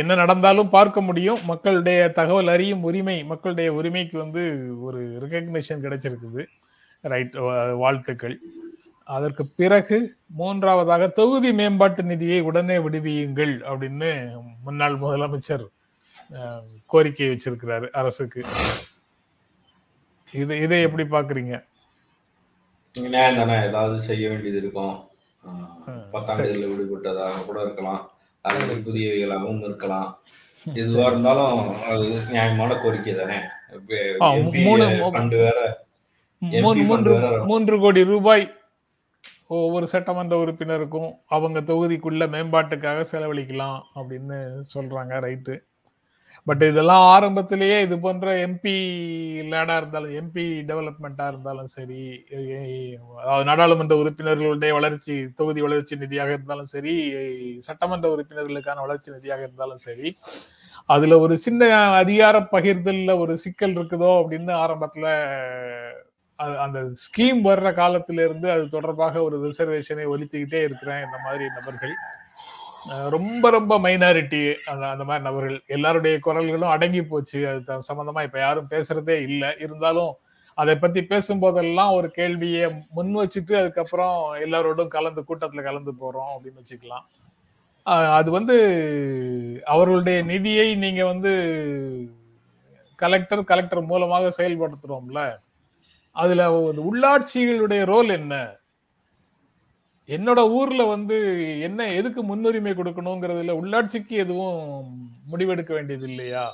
[0.00, 1.40] என்ன நடந்தாலும் பார்க்க முடியும்.
[1.50, 4.42] மக்களுடைய தகவல் அறியும் உரிமை மக்களுடைய உரிமைக்கு வந்து
[4.86, 6.44] ஒரு ரெகக்னிஷன் கிடைச்சிருக்குது.
[7.12, 7.36] ரைட்
[7.82, 8.36] வாழ்த்துக்கள்.
[9.06, 9.96] அதற்கு பிறகு
[10.40, 14.10] மூன்றாவதாக தொகுதி மேம்பாட்டு நிதியை உடனே விடுவியுங்கள் அப்படின்னு
[14.64, 15.64] முன்னாள் முதலமைச்சர்
[16.92, 18.42] கோரிக்கை வச்சிருக்கிறாரு அரசுக்கு.
[20.40, 21.54] இது இதை எப்படி பாக்குறீங்க
[22.94, 23.54] நியாயம் தானே?
[23.68, 24.96] ஏதாவது செய்ய வேண்டியது இருக்கும்.
[26.12, 28.02] பத்தாண்டுகளில் விடுபட்டதாக கூட இருக்கலாம்.
[28.48, 30.08] அல்லது புதியவைகளாகவும் இருக்கலாம்.
[30.66, 31.56] எதுவா இருந்தாலும்
[31.90, 33.38] அது நியாயமான கோரிக்கை தானே.
[37.50, 38.44] மூன்று கோடி ரூபாய்
[39.50, 44.38] ஒவ்வொரு சட்டமன்ற உறுப்பினருக்கும் அவங்க தொகுதிக்குள்ள மேம்பாட்டுக்காக செலவழிக்கலாம் அப்படின்னு
[44.74, 45.56] சொல்றாங்க ரைட்டு
[46.46, 48.74] பட் இதெல்லாம் ஆரம்பத்திலேயே இது போன்ற எம்பி
[49.52, 52.00] லேடா இருந்தாலும் எம்பி டெவலப்மெண்டா இருந்தாலும் சரி
[53.20, 56.94] அதாவது நாடாளுமன்ற உறுப்பினர்களுடைய வளர்ச்சி தொகுதி வளர்ச்சி நிதியாக இருந்தாலும் சரி
[57.58, 60.10] சட்டமன்ற உறுப்பினர்களுக்கான வளர்ச்சி நிதியாக இருந்தாலும் சரி
[60.88, 65.06] அதுல ஒரு சின்ன அதிகார பகிர்தல்ல ஒரு சிக்கல் இருக்குதோ அப்படின்னு ஆரம்பத்துல
[66.38, 71.94] அந்த ஸ்கீம் வர்ற காலத்திலிருந்து அது தொடர்பாக ஒரு ரிசர்வேஷனை ஒலித்துக்கிட்டே இருக்கிறேன் இந்த மாதிரி நபர்கள்.
[73.08, 75.62] ரொம்ப ரொம்ப மைனாரிட்டி அந்த அந்த மாதிரி நபர்கள்.
[75.66, 77.48] எல்லாருடைய குரல்களும் அடங்கி போச்சு.
[77.48, 79.50] அது சம்மந்தமாக சம்பந்தமா இப்ப யாரும் பேசுறதே இல்லை.
[79.58, 80.12] இருந்தாலும்
[80.54, 87.06] அதை பத்தி பேசும்போதெல்லாம் ஒரு கேள்வியை முன் வச்சுட்டு அதுக்கப்புறம் எல்லாரோடும் கலந்து கூட்டத்துல கலந்து போறோம் அப்படின்னு வச்சுக்கலாம்.
[88.18, 88.56] அது வந்து
[89.64, 91.32] அவர்களுடைய நிதியை நீங்க வந்து
[92.96, 95.22] கலெக்டர் கலெக்டர் மூலமாக செயல்படுத்துறோம்ல.
[96.22, 96.42] அதுல
[96.88, 98.34] உள்ளாட்சிகளுடைய ரோல் என்ன?
[100.08, 101.16] என்னோட ஊர்ல வந்து
[101.66, 104.58] என்ன எதுக்கு முன்னுரிமை கொடுக்கணுங்கிறதுல உள்ளாட்சிக்கு எதுவும்
[105.30, 106.44] முடிவெடுக்க வேண்டியது இல்லையா?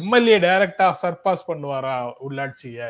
[0.00, 2.80] எம்எல்ஏ டைரக்டா சர்பாஸ் பண்ணுவாரா உள்ளாட்சிய?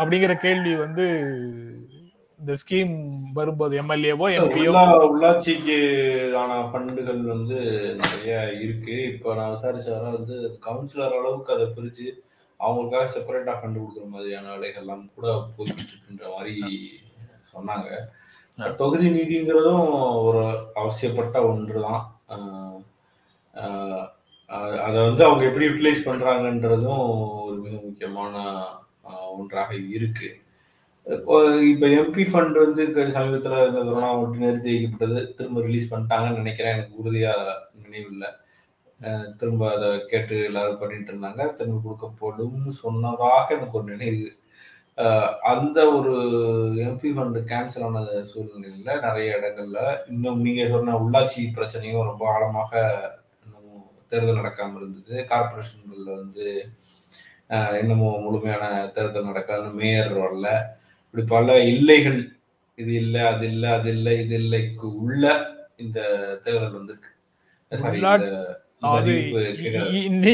[0.00, 1.06] அப்படிங்கிற கேள்வி வந்து
[2.40, 2.92] இந்த ஸ்கீம்
[3.38, 5.78] வரும்போது எம்எல்ஏவோ எம்பியோ உள்ளா உள்ளாட்சிக்கு
[6.42, 7.58] ஆன ஃபண்டுகள் வந்து
[8.02, 8.96] நிறைய இருக்கு.
[9.12, 12.06] இப்போ நான் விசாரிச்சதெல்லாம் வந்து கவுன்சிலர் அளவுக்கு அதை பிரிச்சு
[12.64, 16.54] அவங்களுக்காக செப்பரேட்டா ஃபண்டு கொடுக்குற மாதிரியான வேலைகள்லாம் கூட போய்கிட்டு இருக்குன்ற மாதிரி
[17.54, 17.90] சொன்னாங்க.
[18.80, 19.86] தொகுதி நீதிங்கிறதும்
[20.26, 20.42] ஒரு
[20.80, 22.02] அவசியப்பட்ட ஒன்று தான்
[24.84, 27.02] அதை வந்து அவங்க எப்படி யூட்டிலைஸ் பண்றாங்கன்றதும்
[27.46, 28.34] ஒரு மிக முக்கியமான
[29.36, 30.28] ஒன்றாக இருக்கு.
[31.16, 31.34] இப்போ
[31.70, 32.82] இப்போ எம்பி ஃபண்ட் வந்து
[33.16, 36.74] சமீபத்துல இந்த கொரோனா ஒட்டி நிறுத்தி வைக்கப்பட்டது திரும்ப ரிலீஸ் பண்ணிட்டாங்கன்னு நினைக்கிறேன்.
[36.76, 37.32] எனக்கு உறுதியா
[37.84, 38.30] நினைவில்லை.
[39.38, 41.42] திரும்ப அதை கேட்டு எல்லாரும் பண்ணிட்டு இருந்தாங்க.
[41.58, 44.28] திரும்ப கொடுக்கப்படும்னு சொன்னதாக எனக்கு ஒரு நினைவு.
[45.52, 46.14] அந்த ஒரு
[46.86, 48.00] எம்பி ஃபண்டு கேன்சல் ஆன
[48.32, 49.78] சூழ்நிலையில நிறைய இடங்கள்ல
[50.12, 52.72] இன்னும் நீங்க சொன்ன உள்ளாட்சி பிரச்சனையும் ரொம்ப ஆழமாக
[53.44, 55.14] இன்னமும் தேர்தல் நடக்காம இருந்தது.
[55.30, 56.46] கார்பரேஷன்கள்ல வந்து
[57.80, 58.64] இன்னமும் முழுமையான
[58.96, 60.48] தேர்தல் நடக்காத மேயர் வரல.
[61.06, 62.20] இப்படி பல இல்லைகள்
[62.78, 65.24] இது இல்லை அது இல்லை அது இல்லை இது இல்லைக்கு உள்ள
[65.84, 66.00] இந்த
[66.44, 67.10] தேர்தல் வந்திருக்கு
[67.72, 68.00] சாரி
[68.80, 69.12] அது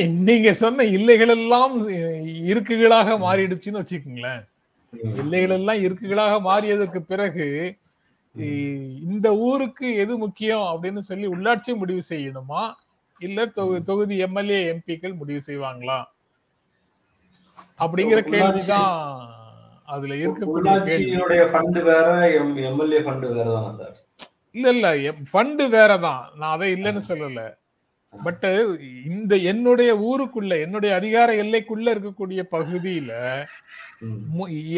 [0.09, 1.89] நீங்க சொன்ன இல்லைகள் எல்லாம்
[2.25, 4.49] இருக்குகளாக மாறிடுச்சுன்னு வச்சுக்கோங்களேன்.
[5.15, 7.77] இல்லைகள் எல்லாம் இருக்குகளாக மாறியதற்கு பிறகு
[9.11, 12.73] இந்த ஊருக்கு எது முக்கியம் அப்படின்னு சொல்லி உள்ளாட்சி முடிவு செய்யணுமா?
[13.19, 16.05] இல்ல தொகு- தொகுதி எம்எல்ஏ எம்பிக்கள் முடிவு செய்வாங்களா?
[17.79, 19.29] அப்படிங்கிற கேள்விதான்
[19.87, 21.17] அதுல இருக்கக்கூடிய கேள்வி.
[21.17, 23.97] உள்ளாட்சியுடைய ஃபண்டு வேற எம் எம்எல்ஏ ஃபண்டு வேற தானே சார்?
[24.51, 26.35] இல்ல இல்ல ஃபண்டு வேறதான்.
[26.35, 27.57] நான் அதை இல்லைன்னு சொல்லல.
[28.13, 28.45] பட்
[29.11, 33.13] இந்த என்னுடைய ஊருக்குள்ள என்னுடைய அதிகார எல்லைக்குள்ள இருக்கக்கூடிய பகுதியில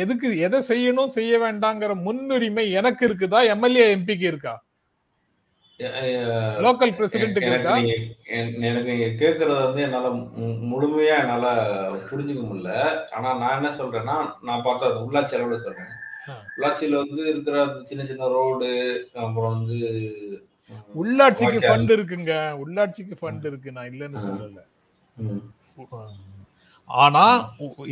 [0.03, 3.39] எதுக்கு எதை செய்யணும் செய்ய வேண்டாங்கிற முன்னுரிமை எனக்கு இருக்குதா?
[3.55, 4.55] எம்எல்ஏ எம்பிக்கு இருக்கா?
[6.65, 7.51] லோக்கல் பிரசிடென்ட்டுக்கு
[8.61, 10.07] எனக்கு நீங்க கேக்குறத வந்து என்னால
[10.71, 11.45] முழுமையா என்னால
[12.11, 12.73] புரிஞ்சுக்க முடியல.
[13.17, 14.17] ஆனா நான் என்ன சொல்றேன்னா
[14.49, 15.93] நான் பார்த்தா உள்ளாட்சி அளவுல சொல்றேன்.
[16.57, 17.59] உள்ளாட்சியில வந்து இருக்கிற
[17.91, 18.71] சின்ன சின்ன ரோடு
[19.25, 19.79] அப்புறம் வந்து
[20.95, 21.59] உள்ளாட்சிக்கு.
[21.65, 24.25] ஃபண்ட் இருக்குங்க உள்ளாட்சிக்கு ஃபண்ட் இருக்கு நான் இல்லைன்னு.
[24.25, 24.61] சொல்லல
[26.89, 27.25] ஆனா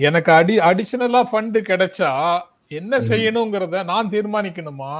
[0.07, 2.11] எனக்கு அடி அடிஷனலா ஃபண்ட் கிடைச்சா
[2.79, 2.93] என்ன.
[3.09, 4.93] செய்யணுங்கிறத நான் தீர்மானிக்கணுமா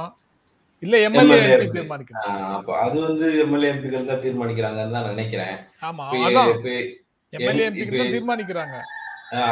[0.83, 1.67] இல்ல எம்எல்ஏ எம்பி.
[1.75, 6.51] தீர்மானிக்கணும் அது வந்து எம்எல்ஏ எம்பிக்கள் தான் தீர்மானிக்கிறாங்கன்னு தான் நினைக்கிறேன் ஆமா அதான்
[7.33, 8.75] எம்எல்ஏ எம்- எம்பிக்கு இப்ப- தான் தீர்மானிக்கிறாங்க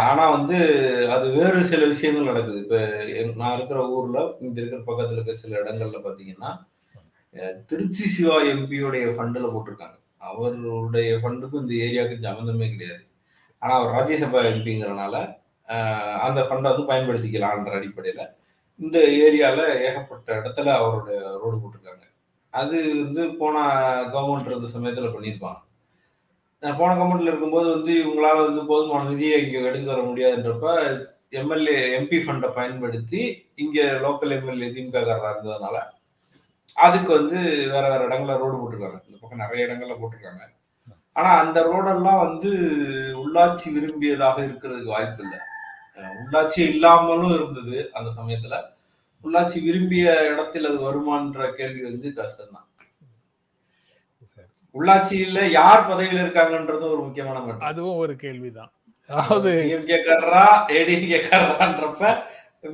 [0.04, 0.58] ஆனா வந்து
[1.14, 2.78] அது வேறு சில விஷயங்கள் நடக்குது இப்ப
[3.40, 6.52] நான் இருக்கிற ஊர்ல இங்க இருக்கிற பக்கத்துல இருக்க சில இடங்கள்ல பாத்தீங்கன்னா
[7.70, 9.98] திருச்சி சிவா எம்பியோடைய ஃபண்டில் போட்டிருக்காங்க.
[10.30, 13.04] அவருடைய ஃபண்டுக்கும் இந்த ஏரியாவுக்கு சம்மந்தமே கிடையாது.
[13.62, 15.16] ஆனால் அவர் ராஜ்யசபா எம்பிங்கிறனால
[16.26, 18.24] அந்த ஃபண்டை வந்து பயன்படுத்திக்கலான்ற அடிப்படையில்
[18.80, 21.10] இந்த ஏரியாவில் ஏகப்பட்ட இடத்துல அவரோட
[21.42, 22.04] ரோடு போட்டிருக்காங்க.
[22.54, 23.56] அது வந்து போன
[24.14, 25.60] கவர்மெண்ட் இருந்த சமயத்தில் பண்ணியிருப்பாங்க.
[26.64, 30.70] நான் போன கவர்மெண்ட்ல இருக்கும்போது வந்து இவங்களால வந்து போதுமான நிதியை இங்கே எடுத்து வர முடியாதுன்றப்ப
[31.40, 33.22] எம்எல்ஏ எம்பி ஃபண்டை பயன்படுத்தி
[33.64, 35.78] இங்கே லோக்கல் எம்எல்ஏ திமுக காரராக இருந்ததுனால
[36.76, 37.38] அதுக்கு வந்து
[37.70, 39.00] வேற வேற இடங்கள்ல ரோடு போட்டிருக்காங்க.
[39.08, 40.44] இந்த பக்கம் நிறைய இடங்கள்ல போட்டிருக்காங்க.
[41.14, 42.52] ஆனா அந்த ரோடெல்லாம் வந்து
[43.18, 45.38] உள்ளாட்சி விரும்பியதாக இருக்கிறதுக்கு வாய்ப்பு இல்லை.
[46.24, 48.62] உள்ளாட்சி இல்லாமலும் இருந்தது அந்த சமயத்துல.
[49.24, 52.68] உள்ளாட்சி விரும்பிய இடத்தில் அது வருமான்ற கேள்வி வந்து கஷ்டம்தான்.
[54.24, 54.48] சரி.
[54.74, 58.72] உள்ளாட்சியில யார் பதவியில இருக்காங்கன்றதும் ஒரு முக்கியமான அதுவும் ஒரு கேள்விதான்.
[59.08, 62.24] அதாவது டிஎம்கே காரரா ஏடிஎம்கே காரரான்றப்ப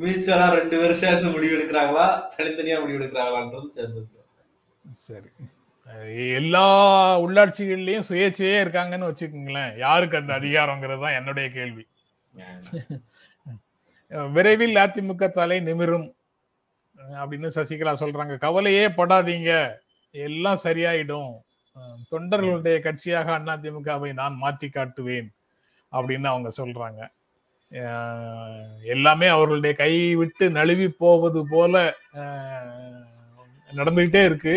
[0.04, 4.02] மியூச்சுவலா ரெண்டு பேரும் சேர்ந்து முடிவு எடுக்கிறாங்களா தனித்தனியா முடிவு எடுக்கிறாங்களான்றது சேர்ந்து
[5.08, 5.30] சரி
[6.40, 6.66] எல்லா
[7.24, 9.72] உள்ளாட்சிகள்லயும் சுயேட்சையே இருக்காங்கன்னு வச்சுக்கோங்களேன்.
[9.86, 11.84] யாருக்கு அந்த அதிகாரங்கிறது தான் என்னுடைய கேள்வி.
[14.36, 16.08] விரைவில் அதிமுக தலை நிமிரும்
[17.22, 18.36] அப்படின்னு சசிகலா சொல்றாங்க.
[18.46, 19.52] கவலையே படாதீங்க.
[20.16, 21.34] எல்லாம் சரியாயிடும்.
[22.12, 25.30] தொண்டர்களுடைய கட்சியாக அதிமுகவை நான் மாற்றி காட்டுவேன்
[25.94, 27.02] அப்படின்னு அவங்க சொல்றாங்க.
[28.94, 31.74] எல்லாமே அவர்களுடைய கை விட்டு நழுவி போவது போல
[33.72, 34.56] நடந்துகிட்டே இருக்கு.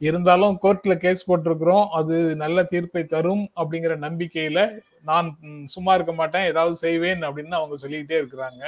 [0.00, 1.86] இருந்தாலும் கோர்ட்ல கேஸ் போட்டிருக்கிறோம்.
[1.98, 4.60] அது நல்ல தீர்ப்பை தரும் அப்படிங்கிற நம்பிக்கையில
[5.10, 5.28] நான்
[5.74, 6.48] சும்மா இருக்க மாட்டேன்.
[6.52, 8.62] ஏதாவது செய்வேன் அப்படின்னு அவங்க சொல்லிக்கிட்டே இருக்கிறாங்க.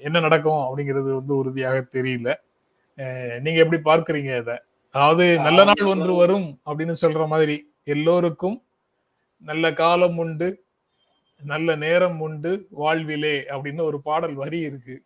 [0.00, 2.30] என்ன நடக்கும் அப்படிங்கிறது வந்து உறுதியாக தெரியல.
[3.44, 4.52] நீங்க எப்படி பார்க்கறீங்க இத?
[4.94, 7.56] அதாவது நல்ல நாள் ஒன்று வரும் அப்படின்னு சொல்ற மாதிரி
[7.94, 8.56] எல்லோருக்கும்
[9.42, 10.48] நல்ல காலம் உண்டு.
[11.42, 15.02] நல்ல நேரம் உண்டு வாழ்விலே அப்படின்னு ஒரு பாடல் வரி இருக்கு.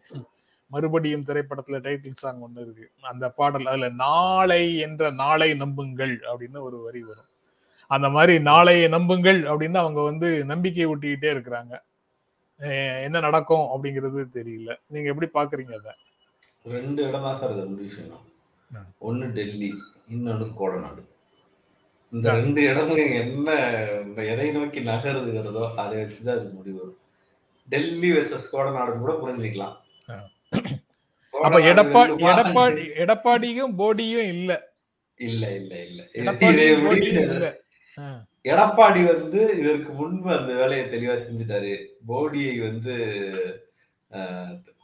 [0.71, 2.91] மறுபடியும் திரைப்படத்துல டைட்டில் சாங் ஒண்ணு இருக்கு.
[3.01, 7.31] அந்த பாடல் அதுல நாளை என்ற நாளை நம்புங்கள் அப்படின்னு ஒரு வரி வரும்.
[7.87, 11.75] அந்த மாதிரி நாளையை நம்புங்கள் அப்படின்னு அவங்க வந்து நம்பிக்கை ஊட்டிக்கிட்டே இருக்கிறாங்க.
[13.03, 14.77] என்ன நடக்கும் அப்படிங்கிறது தெரியல.
[14.87, 15.97] நீங்க எப்படி பாக்குறீங்க அத?
[16.65, 18.27] ரெண்டு இடம் தான் சார் முடிவு செய்யணும்.
[18.99, 19.71] ஒன்னு டெல்லி
[20.11, 21.03] இன்னொன்னு கோடநாடு.
[22.15, 22.27] இந்த.
[22.39, 23.49] ரெண்டு இடமும் என்ன
[24.33, 27.01] எதை நோக்கி நகருதுகிறதோ அதை வச்சுதான் அது முடிவு வரும்
[27.69, 29.75] டெல்லி வெர்சஸ் கோடநாடுன்னு கூட புரிஞ்சுக்கலாம்.
[31.35, 32.15] அப்ப கோடநாடு எடப்பாடி?
[32.33, 34.53] எடப்பாடி எடப்பாடியும் போடியும் இல்ல
[35.19, 36.01] இல்ல இல்ல இல்ல.
[38.45, 41.73] எடப்பாடி வந்து இதற்கு முன்பு அந்த வேலையை தெளிவா செஞ்சுட்டாரு
[42.09, 42.95] போடியை வந்து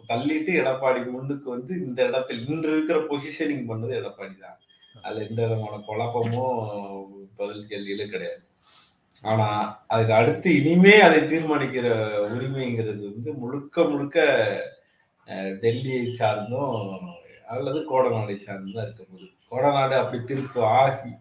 [0.09, 4.59] தள்ளிட்டு எடப்பாடி முன்னுக்கு வந்து இந்த இடத்தில் இன்று இருக்கிற பொசிஷனிங் பண்ணது எடப்பாடி தான்
[4.97, 6.45] அதுல எந்த விதமான குழப்பமோ
[7.41, 8.43] பதில் கேள்வியிலும் கிடையாது.
[9.31, 9.47] ஆனா
[9.93, 11.87] அதுக்கு அடுத்து இனிமே அதை தீர்மானிக்கிற
[12.35, 14.19] உரிமைங்கிறது வந்து முழுக்க முழுக்க
[15.65, 16.77] டெல்லியை சார்ந்தும்
[17.55, 19.29] அல்லது கோடநாடை சார்ந்தும் தான் இருக்க போகுது.
[19.53, 21.13] கோடநாடு அப்படி திருப்பு ஆகி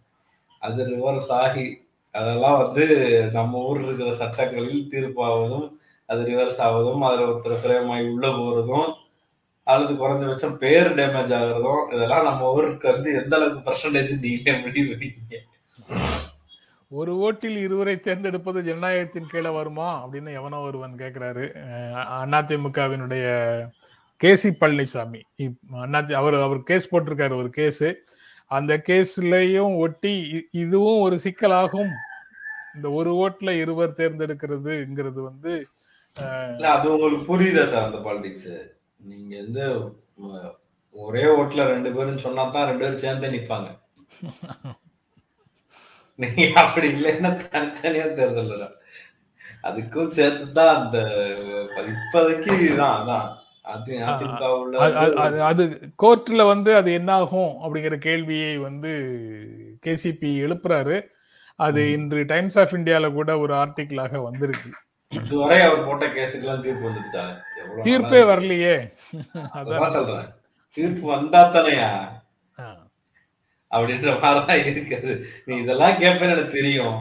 [0.62, 1.68] அது ரிவர்ஸ் ஆகி
[2.16, 2.86] அதெல்லாம் வந்து
[3.38, 5.68] நம்ம ஊரில் இருக்கிற சட்டங்களில் தீர்ப்பாவதும்
[6.10, 8.90] அது ரிவர்ஸ் ஆவதும் அதில் ஒருத்தர் ஃப்ரேம் ஆகி உள்ள போறதும்
[9.68, 15.38] அல்லது குறைஞ்சபட்சம் பேர் டேமேஜ் ஆகுறதும் இதெல்லாம் நம்ம ஊருக்கு வந்து எந்த அளவுக்கு பர்சன்டேஜ் நீங்களே முடிவு பண்ணீங்க
[16.88, 21.52] ஒரு ஓட்டில் இருவரை தேர்ந்தெடுப்பது ஜனநாயகத்தின் கீழே வருமா அப்படின்னு எவனோ ஒருவன் கேட்கிறாரு
[22.22, 23.26] அதிமுகவினுடைய
[24.24, 25.22] கேசி பழனிசாமி.
[25.38, 27.84] இப்- அண்ணா- அவர் அவர் கேஸ் போட்டிருக்காரு ஒரு கேஸ்
[28.46, 31.90] அந்த கேஸ்லயும் ஒட்டி இதுவும் ஒரு சிக்கலாகும்.
[32.76, 35.68] இந்த ஒரு ஓட்டுல இருவர் தேர்ந்தெடுக்கிறதுங்கிறது வந்து
[36.64, 39.96] அது உங்களுக்கு புரியுதா சார் அந்த பாலிடிக்ஸ் நீங்க வந்து
[40.92, 43.80] ஒரே ஓட்டுல ரெண்டு பேரும் சொன்னா தான் ரெண்டு பேரும் சேர்ந்தே நிப்பாங்க.
[46.20, 48.56] நீங்க அப்படி இல்லைன்னா தனித்தனியா தேர்தல்
[49.64, 50.98] அதுக்கும் சேர்த்து தான் அந்த
[51.92, 53.28] இப்போதைக்கு இதுதான் அதான்.
[55.50, 55.64] அது
[56.04, 58.92] கோர்ட்ல வந்து அது என்ன ஆகும் அப்படிங்கிற கேள்வியை வந்து
[59.84, 60.96] கேசிபி எழுப்புறாரு.
[61.60, 61.82] அது.
[61.92, 64.70] இன்று டைம்ஸ் ஆஃப் இந்தியால கூட ஒரு ஆர்டிகிளாக வந்திருக்கு.
[65.12, 67.24] இதுவரை அவர் போட்ட கேஸுக்கெல்லாம் தீர்ப்பு வந்துருச்சா
[67.84, 68.76] தீர்ப்பே வரலையே.
[69.60, 69.92] அதான்.
[69.92, 70.30] சொல்றேன்.
[70.78, 71.90] தீர்ப்பு வந்தா தானேயா.
[73.72, 75.12] அப்படின்ற மாதிரிதான் இருக்குது.
[75.46, 76.98] நீ இதெல்லாம் கேட்பேன்னு எனக்கு தெரியும்.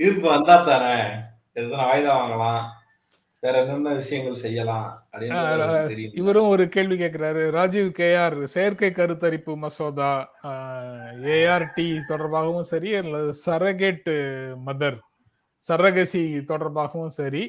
[0.00, 0.94] தீர்ப்பு வந்தா தானே.
[1.58, 2.64] எத்தனை வாய்தா வாங்கலாம்.
[3.42, 4.86] வேற என்னென்ன விஷயங்கள் செய்யலாம்
[6.20, 10.12] இவரும் ஒரு கேள்வி கேட்கிறாரு ராஜீவ் கேஆர் செயற்கை கருத்தரிப்பு மசோதா
[11.34, 14.10] ஏஆர்டி தொடர்பாகவும் சரி அல்லது சரகேட்
[14.68, 14.98] மதர்
[15.66, 17.42] சரகசி தொடர்பாகவும் சரி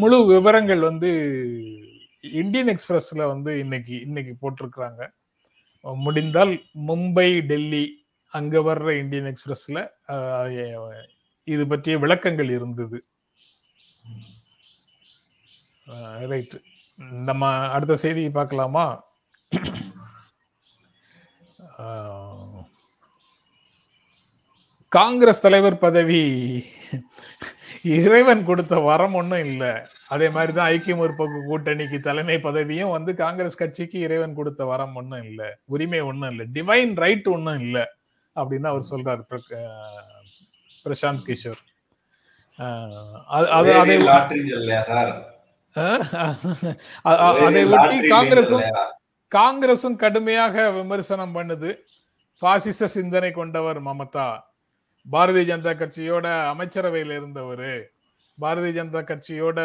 [0.00, 1.12] முழு விவரங்கள் வந்து
[2.40, 5.02] இந்தியன் எக்ஸ்பிரஸ்ல வந்து இன்னைக்கு இன்னைக்கு போட்டிருக்கிறாங்க.
[5.94, 6.52] முடிந்தால்
[6.86, 7.84] மும்பை டெல்லி
[8.34, 9.78] அங்க வர்ற இந்தியன் எக்ஸ்பிரஸ்ல
[11.48, 12.98] இது பற்றிய விளக்கங்கள் இருந்தது.
[16.32, 16.56] ரைட்
[16.96, 18.86] நம்ம அடுத்த செய்தியை பார்க்கலாமா?
[24.92, 26.22] காங்கிரஸ் தலைவர் பதவி.
[27.98, 29.72] இறைவன் கொடுத்த வரம் ஒன்றும் இல்லை.
[30.14, 35.24] அதே மாதிரி தான் ஐக்கிய முற்போக்கு கூட்டணிக்கு தலைமை பதவியும் வந்து காங்கிரஸ் கட்சிக்கு இறைவன் கொடுத்த வரம் ஒன்றும்
[35.30, 35.48] இல்லை.
[35.74, 36.46] உரிமை ஒன்றும் இல்லை.
[36.56, 37.84] டிவைன் ரைட் ஒன்றும் இல்லை.
[38.36, 39.22] அப்படின்னு அவர் சொல்றாரு
[40.84, 41.62] பிரசாந்த் கிஷோர்.
[43.58, 43.72] அதை
[47.74, 48.66] ஒட்டி காங்கிரசும்
[49.32, 51.70] காங்கிரசும் கடுமையாக விமர்சனம் பண்ணுது.
[52.42, 54.28] பாசிச சிந்தனை கொண்டவர் மமதா.
[55.12, 57.90] பாரதிய ஜனதா கட்சியோட அமைச்சரவையில் இருந்தவர்.
[58.40, 59.60] பாரதிய ஜனதா கட்சியோட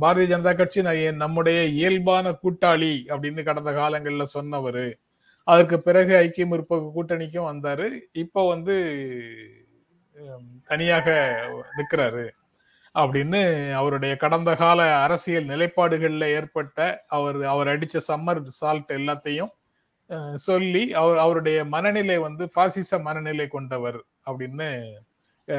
[0.00, 4.98] பாரதிய ஜனதா கட்சி ந- நம்முடைய இயல்பான கூட்டாளி அப்படின்னு கடந்த காலங்களில் சொன்னவர்.
[5.44, 8.00] அதற்கு பிறகு ஐக்கிய முற்போக்கு கூட்டணிக்கும் வந்தாரு.
[8.12, 8.76] இப்போ வந்து
[10.66, 11.10] தனியாக
[11.76, 12.28] நிற்கிறாரு
[12.94, 19.50] அப்படின்னு அவருடைய கடந்த கால அரசியல் நிலைப்பாடுகளில் ஏற்பட்ட அவர் அவர் அடிச்ச சம்மர் சால்ட் எல்லாத்தையும்
[20.46, 24.68] சொல்லி அவர் அவருடைய மனநிலை வந்து பாசிச மனநிலை கொண்டவர் அப்படின்னு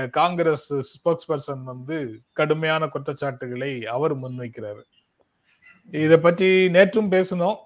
[0.10, 1.98] காங்கிரஸ் ஸ்போக்ஸ் பர்சன் வந்து
[2.34, 4.84] கடுமையான குற்றச்சாட்டுகளை அவர் முன்வைக்கிறாரு.
[5.92, 7.60] இதை பற்றி நேற்றும் பேசினோம்.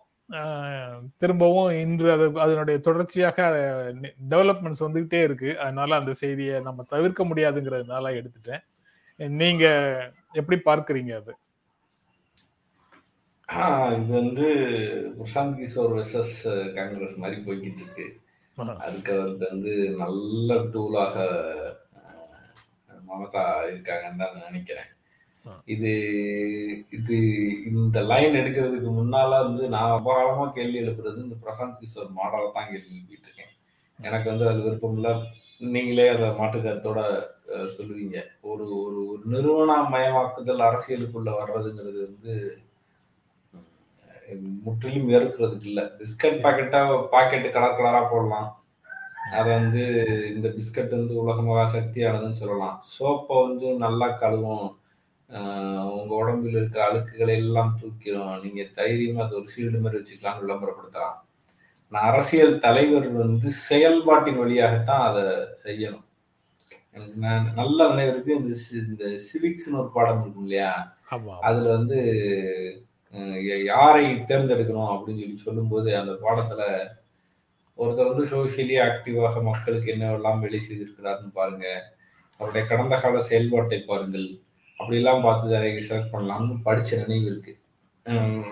[1.17, 3.37] திரும்பவும் இன்று அது அதனுடைய தொடர்ச்சியாக
[4.29, 5.51] டெவலப்மெண்ட்ஸ் வந்துகிட்டே இருக்கு.
[5.59, 8.63] அதனால அந்த செய்தியை நம்ம தவிர்க்க முடியாதுங்கிறதுனால எடுத்துட்டேன்.
[9.41, 9.65] நீங்க
[10.31, 11.33] எப்படி பார்க்குறீங்க அது?
[13.97, 14.47] இது வந்து
[15.17, 16.35] பிரசாந்த் கிஷோர் வெர்சஸ்
[16.77, 18.05] காங்கிரஸ் மாதிரி போய்கிட்டு இருக்கு
[18.85, 21.15] அதுக்கு அவருக்கு வந்து நல்ல டூலாக
[23.09, 24.89] மமதா இருக்காங்கன்னு தான் நினைக்கிறேன்.
[25.73, 25.91] இது
[26.97, 27.17] இது
[27.71, 32.95] இந்த லைன் எடுக்கிறதுக்கு முன்னால வந்து நான் அபாரமா கேள்வி எழுப்புறது இந்த பிரசாந்த் கிஷோர் மாடலை தான் கேள்வி
[32.95, 33.53] எழுப்பிட்டு இருக்கேன்
[33.99, 35.13] எனக்கு வந்து அது விருப்பம் இல்லை.
[35.75, 36.99] நீங்களே அதை மாற்றுக்கருத்தோட
[37.77, 38.17] சொல்லுவீங்க.
[38.49, 42.33] ஒரு ஒரு ஒரு நிறுவனமயமாக்குதல் அரசியலுக்குள்ள வர்றதுங்கிறது வந்து
[44.65, 45.83] முற்றிலும் ஏற்கிறதுக்கு இல்லை.
[45.99, 46.81] பிஸ்கட் பாக்கெட்டா
[47.13, 48.49] பாக்கெட்டு கலர் கலரா போடலாம்.
[49.37, 49.83] அதை வந்து
[50.33, 52.77] இந்த பிஸ்கட் வந்து உலகமாக சக்தியானதுன்னு சொல்லலாம்.
[52.93, 54.67] சோப்பை வந்து நல்லா கழுவும்
[55.95, 58.35] உங்க உடம்புல இருக்கிற அழுக்குகளை எல்லாம் தூக்கிடும்.
[58.43, 61.17] நீங்க தைரியமா அது ஒரு சீல்டு மாதிரி வச்சுக்கலாம்னு விளம்பரப்படுத்தலாம்.
[61.91, 65.23] நான் அரசியல் தலைவர் வந்து செயல்பாட்டின் வழியாகத்தான் அதை
[65.65, 66.05] செய்யணும்.
[66.95, 70.71] எனக்கு நான் நல்ல நினைவு இருக்கு இந்த இந்த சிவிக்ஸ்னு ஒரு பாடம் இருக்கும் இல்லையா?
[71.47, 71.99] அதுல வந்து
[73.71, 76.61] யாரை தேர்ந்தெடுக்கணும் அப்படின்னு சொல்லி சொல்லும்போது அந்த பாடத்துல
[77.77, 81.67] ஒருத்தர் வந்து சோசியலி ஆக்டிவாக மக்களுக்கு என்னவெல்லாம் வேலை செய்திருக்கிறாருன்னு பாருங்க.
[82.39, 84.27] அவருடைய கடந்த கால செயல்பாட்டை பாருங்கள்.
[84.79, 85.55] அப்படிலாம் பார்த்து
[85.87, 87.53] செலக்ட் பண்ணலாம்னு படிச்ச நினைவு இருக்கு.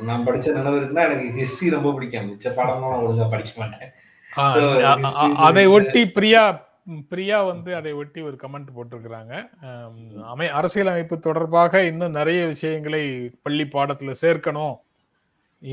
[0.07, 2.29] நான் படிச்ச நினைவு இருக்குன்னா எனக்கு ஹிஸ்டரி ரொம்ப பிடிக்கும்.
[2.31, 3.91] மிச்ச பாடமும் நான் ஒழுங்கா படிக்க மாட்டேன்.
[5.47, 6.43] அதை ஒட்டி பிரியா
[7.12, 9.34] பிரியா வந்து அதை ஒட்டி ஒரு கமெண்ட் போட்டிருக்கிறாங்க.
[10.32, 13.04] அமை அரசியலமைப்பு தொடர்பாக இன்னும் நிறைய விஷயங்களை
[13.45, 14.76] பள்ளி பாடத்துல சேர்க்கணும்.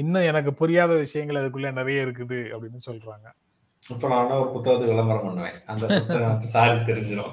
[0.01, 3.27] இன்னும் எனக்கு புரியாத விஷயங்கள் அதுக்குள்ள நிறைய இருக்குது அப்படின்னு சொல்றாங்க.
[3.83, 5.59] இப்ப நான் ஒரு புத்தகத்தை விளம்பரம் பண்ணுவேன்.
[5.73, 7.33] அந்த புத்தகம் சாரி தெரிஞ்சிடும்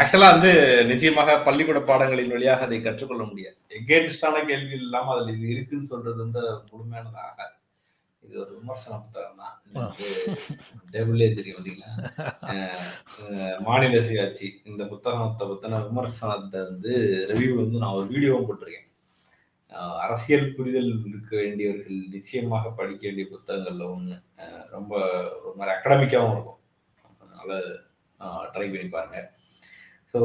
[0.00, 0.52] ஆக்சுவலா வந்து
[0.90, 3.58] நிச்சயமாக பள்ளிக்கூட பாடங்களின் வழியாக அதை கற்றுக்கொள்ள முடியாது.
[3.78, 7.53] எகேன்ஸ்டான கேள்வி இல்லாம அதுல இது இருக்குன்னு சொல்றது வந்து முழுமையானது ஆகாது
[8.26, 9.56] இது ஒரு விமர்சன புத்தகம் தான்.
[10.92, 11.90] டேபிளே தெரியும் பார்த்தீங்களா?
[13.66, 14.48] மாநில சுயாட்சி.
[14.70, 16.92] இந்த புத்தகத்தை பத்தின விமர்சனத்தை வந்து
[17.30, 18.90] ரிவ்யூ வந்து நான் ஒரு வீடியோவும் போட்டிருக்கேன்.
[20.04, 24.16] அரசியல் புரிதல் இருக்க வேண்டியவர்கள் நிச்சயமாக படிக்க வேண்டிய புத்தகங்கள்ல ஒன்று
[24.74, 24.92] ரொம்ப
[25.44, 26.60] ஒரு மாதிரி அகடமிக்காகவும் இருக்கும்.
[27.22, 27.60] அதனால
[28.54, 29.20] ட்ரை பண்ணி பாருங்க.
[30.12, 30.20] ஸோ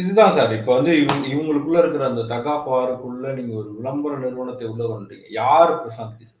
[0.00, 0.52] இதுதான் சார்.
[0.58, 6.16] இப்போ வந்து இவங்க இவங்களுக்குள்ள இருக்கிற அந்த தகாப்பாருக்குள்ள நீங்க ஒரு விளம்பர நிறுவனத்தை உள்ள கொண்டீங்க யார் பிரசாந்த்
[6.20, 6.40] கிஷோர்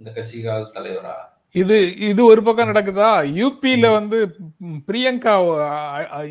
[0.00, 1.16] இந்த கட்சிக்கால தலைவரா?
[1.62, 1.76] இது
[2.10, 3.10] இது ஒரு பக்கம் நடக்குதா?
[3.40, 4.18] யூபியில வந்து
[4.86, 5.34] பிரியங்கா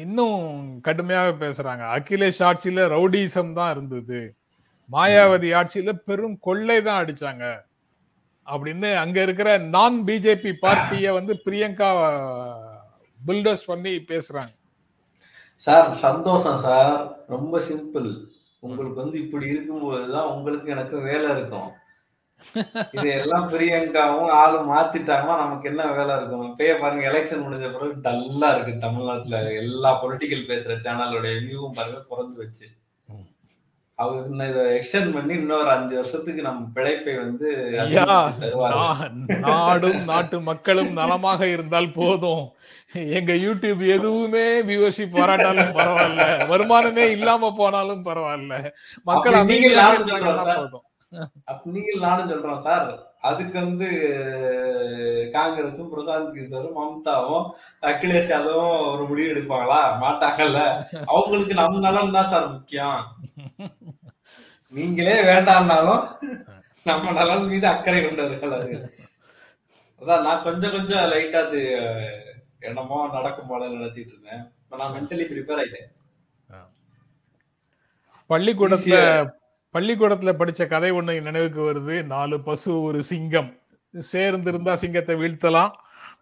[0.05, 0.39] இன்னும்
[0.87, 1.83] கடுமையாக பேசுறாங்க.
[1.97, 4.21] அகிலேஷ் ஆட்சியில ரவுடிசம் தான் இருந்தது.
[4.95, 7.45] மாயாவதி ஆட்சியில பெரும் கொள்ளை தான் அடிச்சாங்க.
[8.47, 11.89] அப்படின்னு அங்க இருக்கிற நான் பிஜேபி பார்ட்டிய வந்து பிரியங்கா
[13.19, 14.53] பில்டர்ஸ் பண்ணி பேசுறாங்க.
[15.65, 16.97] சார் சந்தோஷம் சார்.
[17.33, 18.09] ரொம்ப சிம்பிள்
[18.65, 21.69] உங்களுக்கு வந்து இப்படி இருக்கும்போதுதான் உங்களுக்கு எனக்கு வேலை இருக்கும்.
[22.95, 26.47] இது எல்லாம் பிரியங்காவும் ஆளு மாத்திட்டாங்கன்னா நமக்கு என்ன வேலை இருக்கும்?
[26.49, 29.39] இப்பயே பாருங்க எலெக்ஷன் முடிஞ்ச பிறகு டல்லா இருக்கு தமிழ்நாட்டுல.
[29.63, 32.67] எல்லா பொலிட்டிக்கல் பேசுற சேனலோட வியூவும் பாருங்க குறைஞ்சு வச்சு
[33.99, 37.49] அவங்க இதை எக்ஸ்டெண்ட் பண்ணி இன்னொரு அஞ்சு வருஷத்துக்கு நம்ம பிழைப்பை வந்து
[39.47, 42.45] நாடும் நாட்டு மக்களும் நலமாக இருந்தால் போதும்.
[43.17, 46.23] எங்க யூடியூப் எதுவுமே வியூவர்ஷிப் வராட்டாலும் பரவாயில்ல.
[46.51, 48.53] வருமானமே இல்லாம போனாலும் பரவாயில்ல.
[49.09, 49.77] மக்கள் நீங்கள்
[52.05, 52.87] நானும் சொல்றோம் சார்.
[53.29, 53.87] அதுக்கு வந்து
[55.35, 57.45] காங்கிரஸும் பிரசாந்த் கிஷோரும் மம்தாவும்
[57.89, 59.81] அகிலேஷ் யாதவும் ஒரு முடிவு எடுப்பாங்களா?
[60.03, 60.59] மாட்டாங்கல்ல.
[61.11, 62.99] அவங்களுக்கு நம்ம நலன் தான் சார் முக்கியம்.
[64.73, 66.03] நீங்களே வேண்டாம்னாலும்
[66.85, 68.73] நம்ம நலன் மீது அக்கறை கொண்டவர்கள் அது.
[70.01, 71.61] அதான் நான் கொஞ்சம் கொஞ்சம் லைட்டா அது
[72.69, 74.43] என்னமோ நடக்கும் போல நினைச்சிட்டு இருந்தேன்.
[74.81, 75.89] நான் மென்டலி ப்ரிப்பேர் ஆயிட்டேன்.
[78.29, 78.97] பள்ளிக்கூடத்துல
[79.73, 81.95] பள்ளிக்கூடத்துல படிச்ச கதை ஒண்ணு நினைவுக்கு வருது.
[82.13, 83.49] நாலு பசு ஒரு சிங்கம்.
[84.11, 85.73] சேர்ந்து இருந்தா சிங்கத்தை வீழ்த்தலாம்.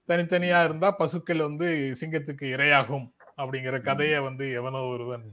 [0.10, 1.68] தனித்தனியா இருந்தா பசுக்கள் வந்து
[2.00, 3.06] சிங்கத்துக்கு இரையாகும்
[3.42, 5.26] அப்படிங்கிற கதையை வந்து எவனோ ஒருவன்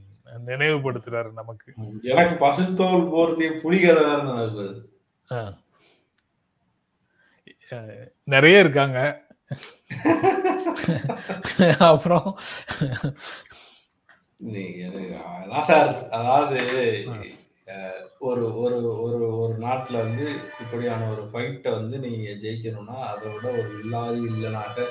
[0.47, 1.69] நினைவுபடுத்துறாரு நமக்கு.
[2.11, 4.05] எனக்கு பசுத்தோல் போர்த்திய புலிகதை
[8.33, 8.99] நிறைய இருக்காங்க.
[11.89, 12.37] அப்புறம்?
[15.37, 16.59] அதான் சார் அதாவது
[18.19, 20.29] ஒரு ஒரு ஒரு ஒரு நாட்டுல வந்து
[20.59, 24.87] இப்படியான ஒரு ஃபைட்டை வந்து நீங்க ஜெயிக்கணும்னா அதை விட ஒரு இல்லாத இல்லைனாக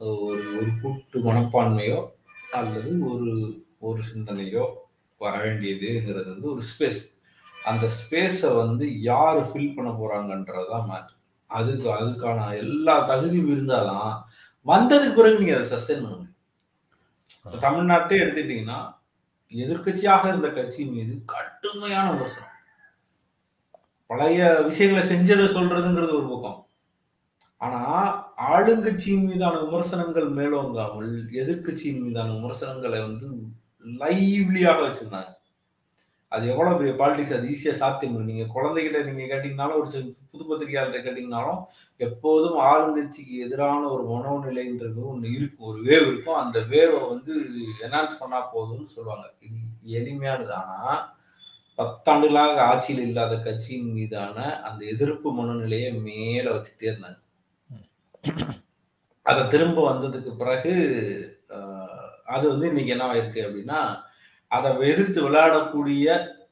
[0.00, 2.14] ஒரு ஒரு கூட்டு மனப்பான்மையோ
[2.52, 4.84] அல்லது ஒரு ஒரு சிந்தனையோ
[5.20, 7.20] வர வேண்டியதுங்கிறது வந்து ஒரு ஸ்பேஸ்
[7.66, 11.15] அந்த ஸ்பேஸை வந்து யார் ஃபில் பண்ண போறாங்கன்றது தான் மேட்ரு
[11.46, 14.22] அதுக்கு அதுக்கான எல்லா தகுதியும் இருந்தாதான்
[14.66, 16.34] வந்ததுக்கு பிறகு நீங்க அதை சஸ்டைன் பண்ண முடியும்.
[17.60, 18.94] தமிழ்நாட்டே எடுத்துக்கிட்டீங்கன்னா
[19.50, 22.54] எதிர்க்கட்சியாக இருந்த கட்சியின் மீது கடுமையான விமர்சனம்.
[24.06, 26.68] பழைய விஷயங்களை செஞ்சதை சொல்றதுங்கிறது ஒரு பக்கம்.
[27.56, 27.80] ஆனா
[28.52, 33.28] ஆளுங்கட்சியின் மீதான விமர்சனங்கள் மேலோங்காமல் எதிர்க்கட்சியின் மீதான விமர்சனங்களை வந்து
[33.84, 35.35] லைவ்லியாக வச்சிருந்தாங்க.
[36.36, 41.00] அது எவ்வளவு பெரிய பாலிடிக்ஸ் அது ஈஸியா சாத்தியம் நீங்க குழந்தைகிட்ட நீங்க கேட்டீங்கனாலும் ஒரு சில புது பத்திரிகையாளர்கிட்ட
[41.06, 41.60] கேட்டீங்கனாலும்
[42.06, 45.68] எப்போதும் ஆளுங்கட்சிக்கு எதிரான ஒரு மனோநிலைன்றது ஒன்று இருக்கும்.
[45.70, 46.40] ஒரு வேவ் இருக்கும்.
[46.44, 47.34] அந்த வேவை வந்து
[47.86, 49.26] என்ஹான்ஸ் பண்ணா போதும்னு சொல்லுவாங்க.
[49.46, 49.60] இது
[49.98, 50.52] எளிமையானது.
[50.62, 50.78] ஆனா
[51.78, 54.36] பத்தாண்டுகளாக ஆட்சியில் இல்லாத கட்சியின் மீதான
[54.68, 57.18] அந்த எதிர்ப்பு மனநிலையை மேல வச்சுட்டே இருந்தாங்க.
[59.26, 60.74] அதை திரும்ப வந்ததுக்கு பிறகு
[62.34, 63.80] அது வந்து இன்னைக்கு என்ன ஆயிருக்கு அப்படின்னா
[64.50, 66.06] அதை எதிர்த்து விளையாடக்கூடிய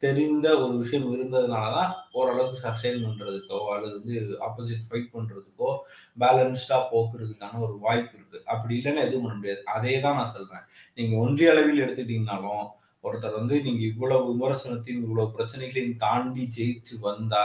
[0.05, 4.14] தெரிந்த ஒரு விஷயம் இருந்ததுனால தான் ஓரளவுக்கு சஸ்டெயின் பண்ணுறதுக்கோ அல்லது வந்து
[4.47, 5.70] ஆப்போசிட் ஃபைட் பண்ணுறதுக்கோ
[6.16, 9.62] பேலன்ஸ்டாக போக்குறதுக்கான ஒரு வாய்ப்பு இருக்குது அப்படி இல்லைன்னா எதுவும் பண்ண முடியாது.
[9.74, 10.66] அதே தான் நான் சொல்கிறேன்
[10.99, 12.66] நீங்கள் ஒன்றிய அளவில் எடுத்துட்டீங்கனாலும்
[13.05, 17.42] ஒருத்தர் வந்து நீங்க இவ்வளவு விமர்சனத்தையும் இவ்வளவு பிரச்சனைகளையும் தாண்டி ஜெயிச்சு வந்தா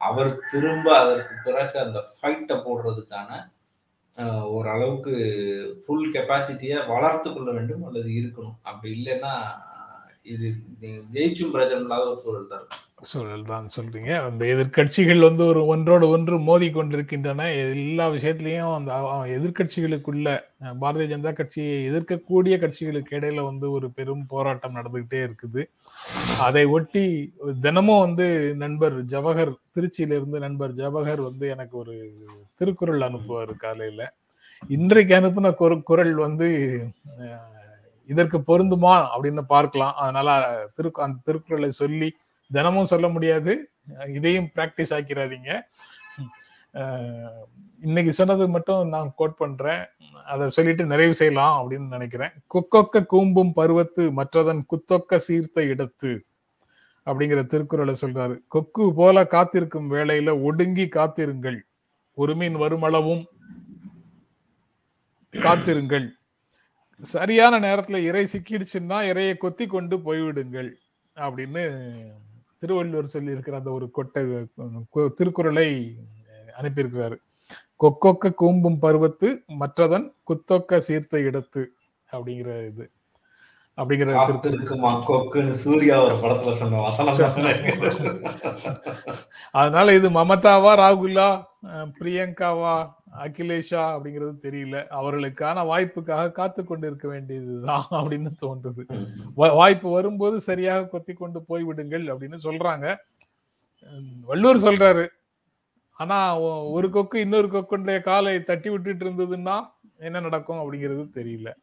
[0.00, 3.40] அவர் திரும்ப அதற்கு பிறகு அந்த ஃபைட்டை போடுறதுக்கான
[4.54, 5.14] ஓரளவுக்கு
[5.82, 8.56] ஃபுல் கெப்பாசிட்டியை வளர்த்து கொள்ள வேண்டும் அல்லது இருக்கணும்.
[8.62, 9.34] அப்படி இல்லைன்னா
[10.22, 10.54] இது
[11.12, 12.66] ஜெயிச்சும் பிரச்சனை ஒரு சூழல் தான்
[13.00, 14.20] சூழல் தான் சொல்றீங்க.
[14.20, 17.52] அந்த எதிர்க்கட்சிகள் வந்து ஒரு ஒன்றோடு ஒன்று மோதி கொண்டிருக்கின்றன.
[17.52, 18.92] எல்லா விஷயத்திலையும் அந்த
[19.26, 20.40] எதிர்கட்சிகளுக்குள்ள எதிர்க்கட்சிகளுக்குள்ள
[20.80, 25.64] பாரதிய ஜனதா கட்சியை எதிர்க்கக்கூடிய கட்சிகளுக்கு இடையில வந்து ஒரு பெரும் போராட்டம் நடந்துகிட்டே இருக்குது.
[26.38, 32.14] அதை ஒட்டி தினமும் வந்து நண்பர் ஜவஹர் திருச்சியில இருந்து நண்பர் ஜவஹர் வந்து எனக்கு ஒரு
[32.54, 34.12] திருக்குறள் அனுப்புவார் காலையில.
[34.68, 36.80] இன்றைக்கு அனுப்புன குர- வந்து
[38.12, 39.94] இதற்கு பொருந்துமா அப்படின்னு பார்க்கலாம்.
[40.02, 40.28] அதனால
[40.74, 42.08] திரு அந்த திருக்குறளை சொல்லி
[42.50, 43.52] தினமும் சொல்ல முடியாது.
[44.16, 45.50] இதையும் பிராக்டிஸ் ஆக்கிறாதீங்க
[47.86, 49.82] இன்னைக்கு சொன்னது மட்டும் நான் கோட் பண்றேன்.
[50.32, 52.34] அதை சொல்லிட்டு நிறைவு செய்யலாம் அப்படின்னு நினைக்கிறேன்.
[52.54, 56.12] குக்கொக்க கூம்பும் பருவத்து மற்றதன் குத்தொக்க சீர்த்த இடத்து
[57.06, 58.36] அப்படிங்கிற திருக்குறளை சொல்றாரு.
[58.54, 61.58] கொக்கு போல காத்திருக்கும் வேலையில ஒடுங்கி காத்திருங்கள்.
[62.18, 63.24] ஒரு மீன் வருமளவும்
[65.34, 66.06] காத்திருங்கள்.
[67.00, 70.76] சரியான நேரத்துல இறை சிக்கிடுச்சுன்னா இறையை கொத்தி கொண்டு போய்விடுங்கள்
[71.16, 71.62] அப்படின்னு
[72.58, 74.24] திருவள்ளுவர் சொல்லியிருக்கிற அந்த ஒரு கொட்டை
[75.16, 75.98] திருக்குறளை
[76.60, 77.16] அனுப்பியிருக்கிறாரு.
[77.80, 81.66] கொக்கொக்க கூம்பும் பருவத்து மற்றதன் குத்தொக்க சீர்த்த இடத்து
[82.12, 82.90] அப்படிங்கிற இது.
[83.78, 84.10] அப்படிங்கிற.
[89.50, 91.44] அதனால இது மமதாவா ராகுலா
[92.00, 94.86] பிரியங்காவா அகிலேஷா அப்படிங்கிறது தெரியல.
[94.90, 99.08] அவர்களுக்கான வாய்ப்புக்காக காத்து கொண்டு இருக்க வேண்டியதுதான் அப்படின்னு தோன்றுது.
[99.34, 102.96] வாய்ப்பு வரும்போது சரியாக கொத்தி கொண்டு போய்விடுங்கள் அப்படின்னு சொல்றாங்க.
[104.20, 105.08] வள்ளுவர் சொல்றாரு.
[105.90, 111.54] ஆனா ஒரு கொக்கு இன்னொரு கொக்குடைய காலை தட்டி விட்டுட்டு இருந்ததுன்னா என்ன நடக்கும் அப்படிங்கிறது தெரியல.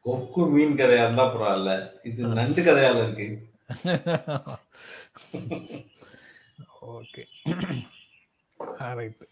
[0.00, 1.90] கொக்கு மீன் கதையா இருந்தா பரவாயில்ல.
[2.02, 3.46] இது நண்டு கதையால இருக்கு.
[6.86, 7.24] ஓகே.
[8.94, 9.26] ரைட்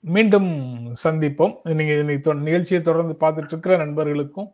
[0.00, 0.46] மீண்டும்
[1.04, 1.74] சந்திப்போம்.
[1.74, 4.52] நீங்க இன்னைக்கு தொ- நிகழ்ச்சியை தொடர்ந்து பார்த்துட்டு இருக்கிற நண்பர்களுக்கும்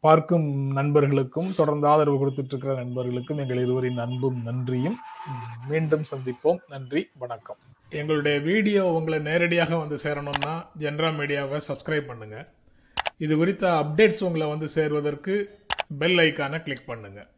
[0.00, 4.96] பார்க்கும் நண்பர்களுக்கும் தொடர்ந்து ஆதரவு கொடுத்துட்டு இருக்கிற நண்பர்களுக்கும் எங்கள் இருவரின் அன்பும் நன்றியும்
[5.68, 6.58] மீண்டும் சந்திப்போம்.
[6.68, 7.56] நன்றி வணக்கம்.
[7.88, 12.48] எங்களுடைய வீடியோ உங்களை நேரடியாக வந்து சேரணும்னா ஜென்ரா மீடியாவை சப்ஸ்கிரைப் பண்ணுங்க.
[13.18, 15.58] இது குறித்த அப்டேட்ஸ் உங்களை வந்து சேர்வதற்கு
[15.98, 17.28] பெல் ஐக்கானை கிளிக் பண்ணுங்கள்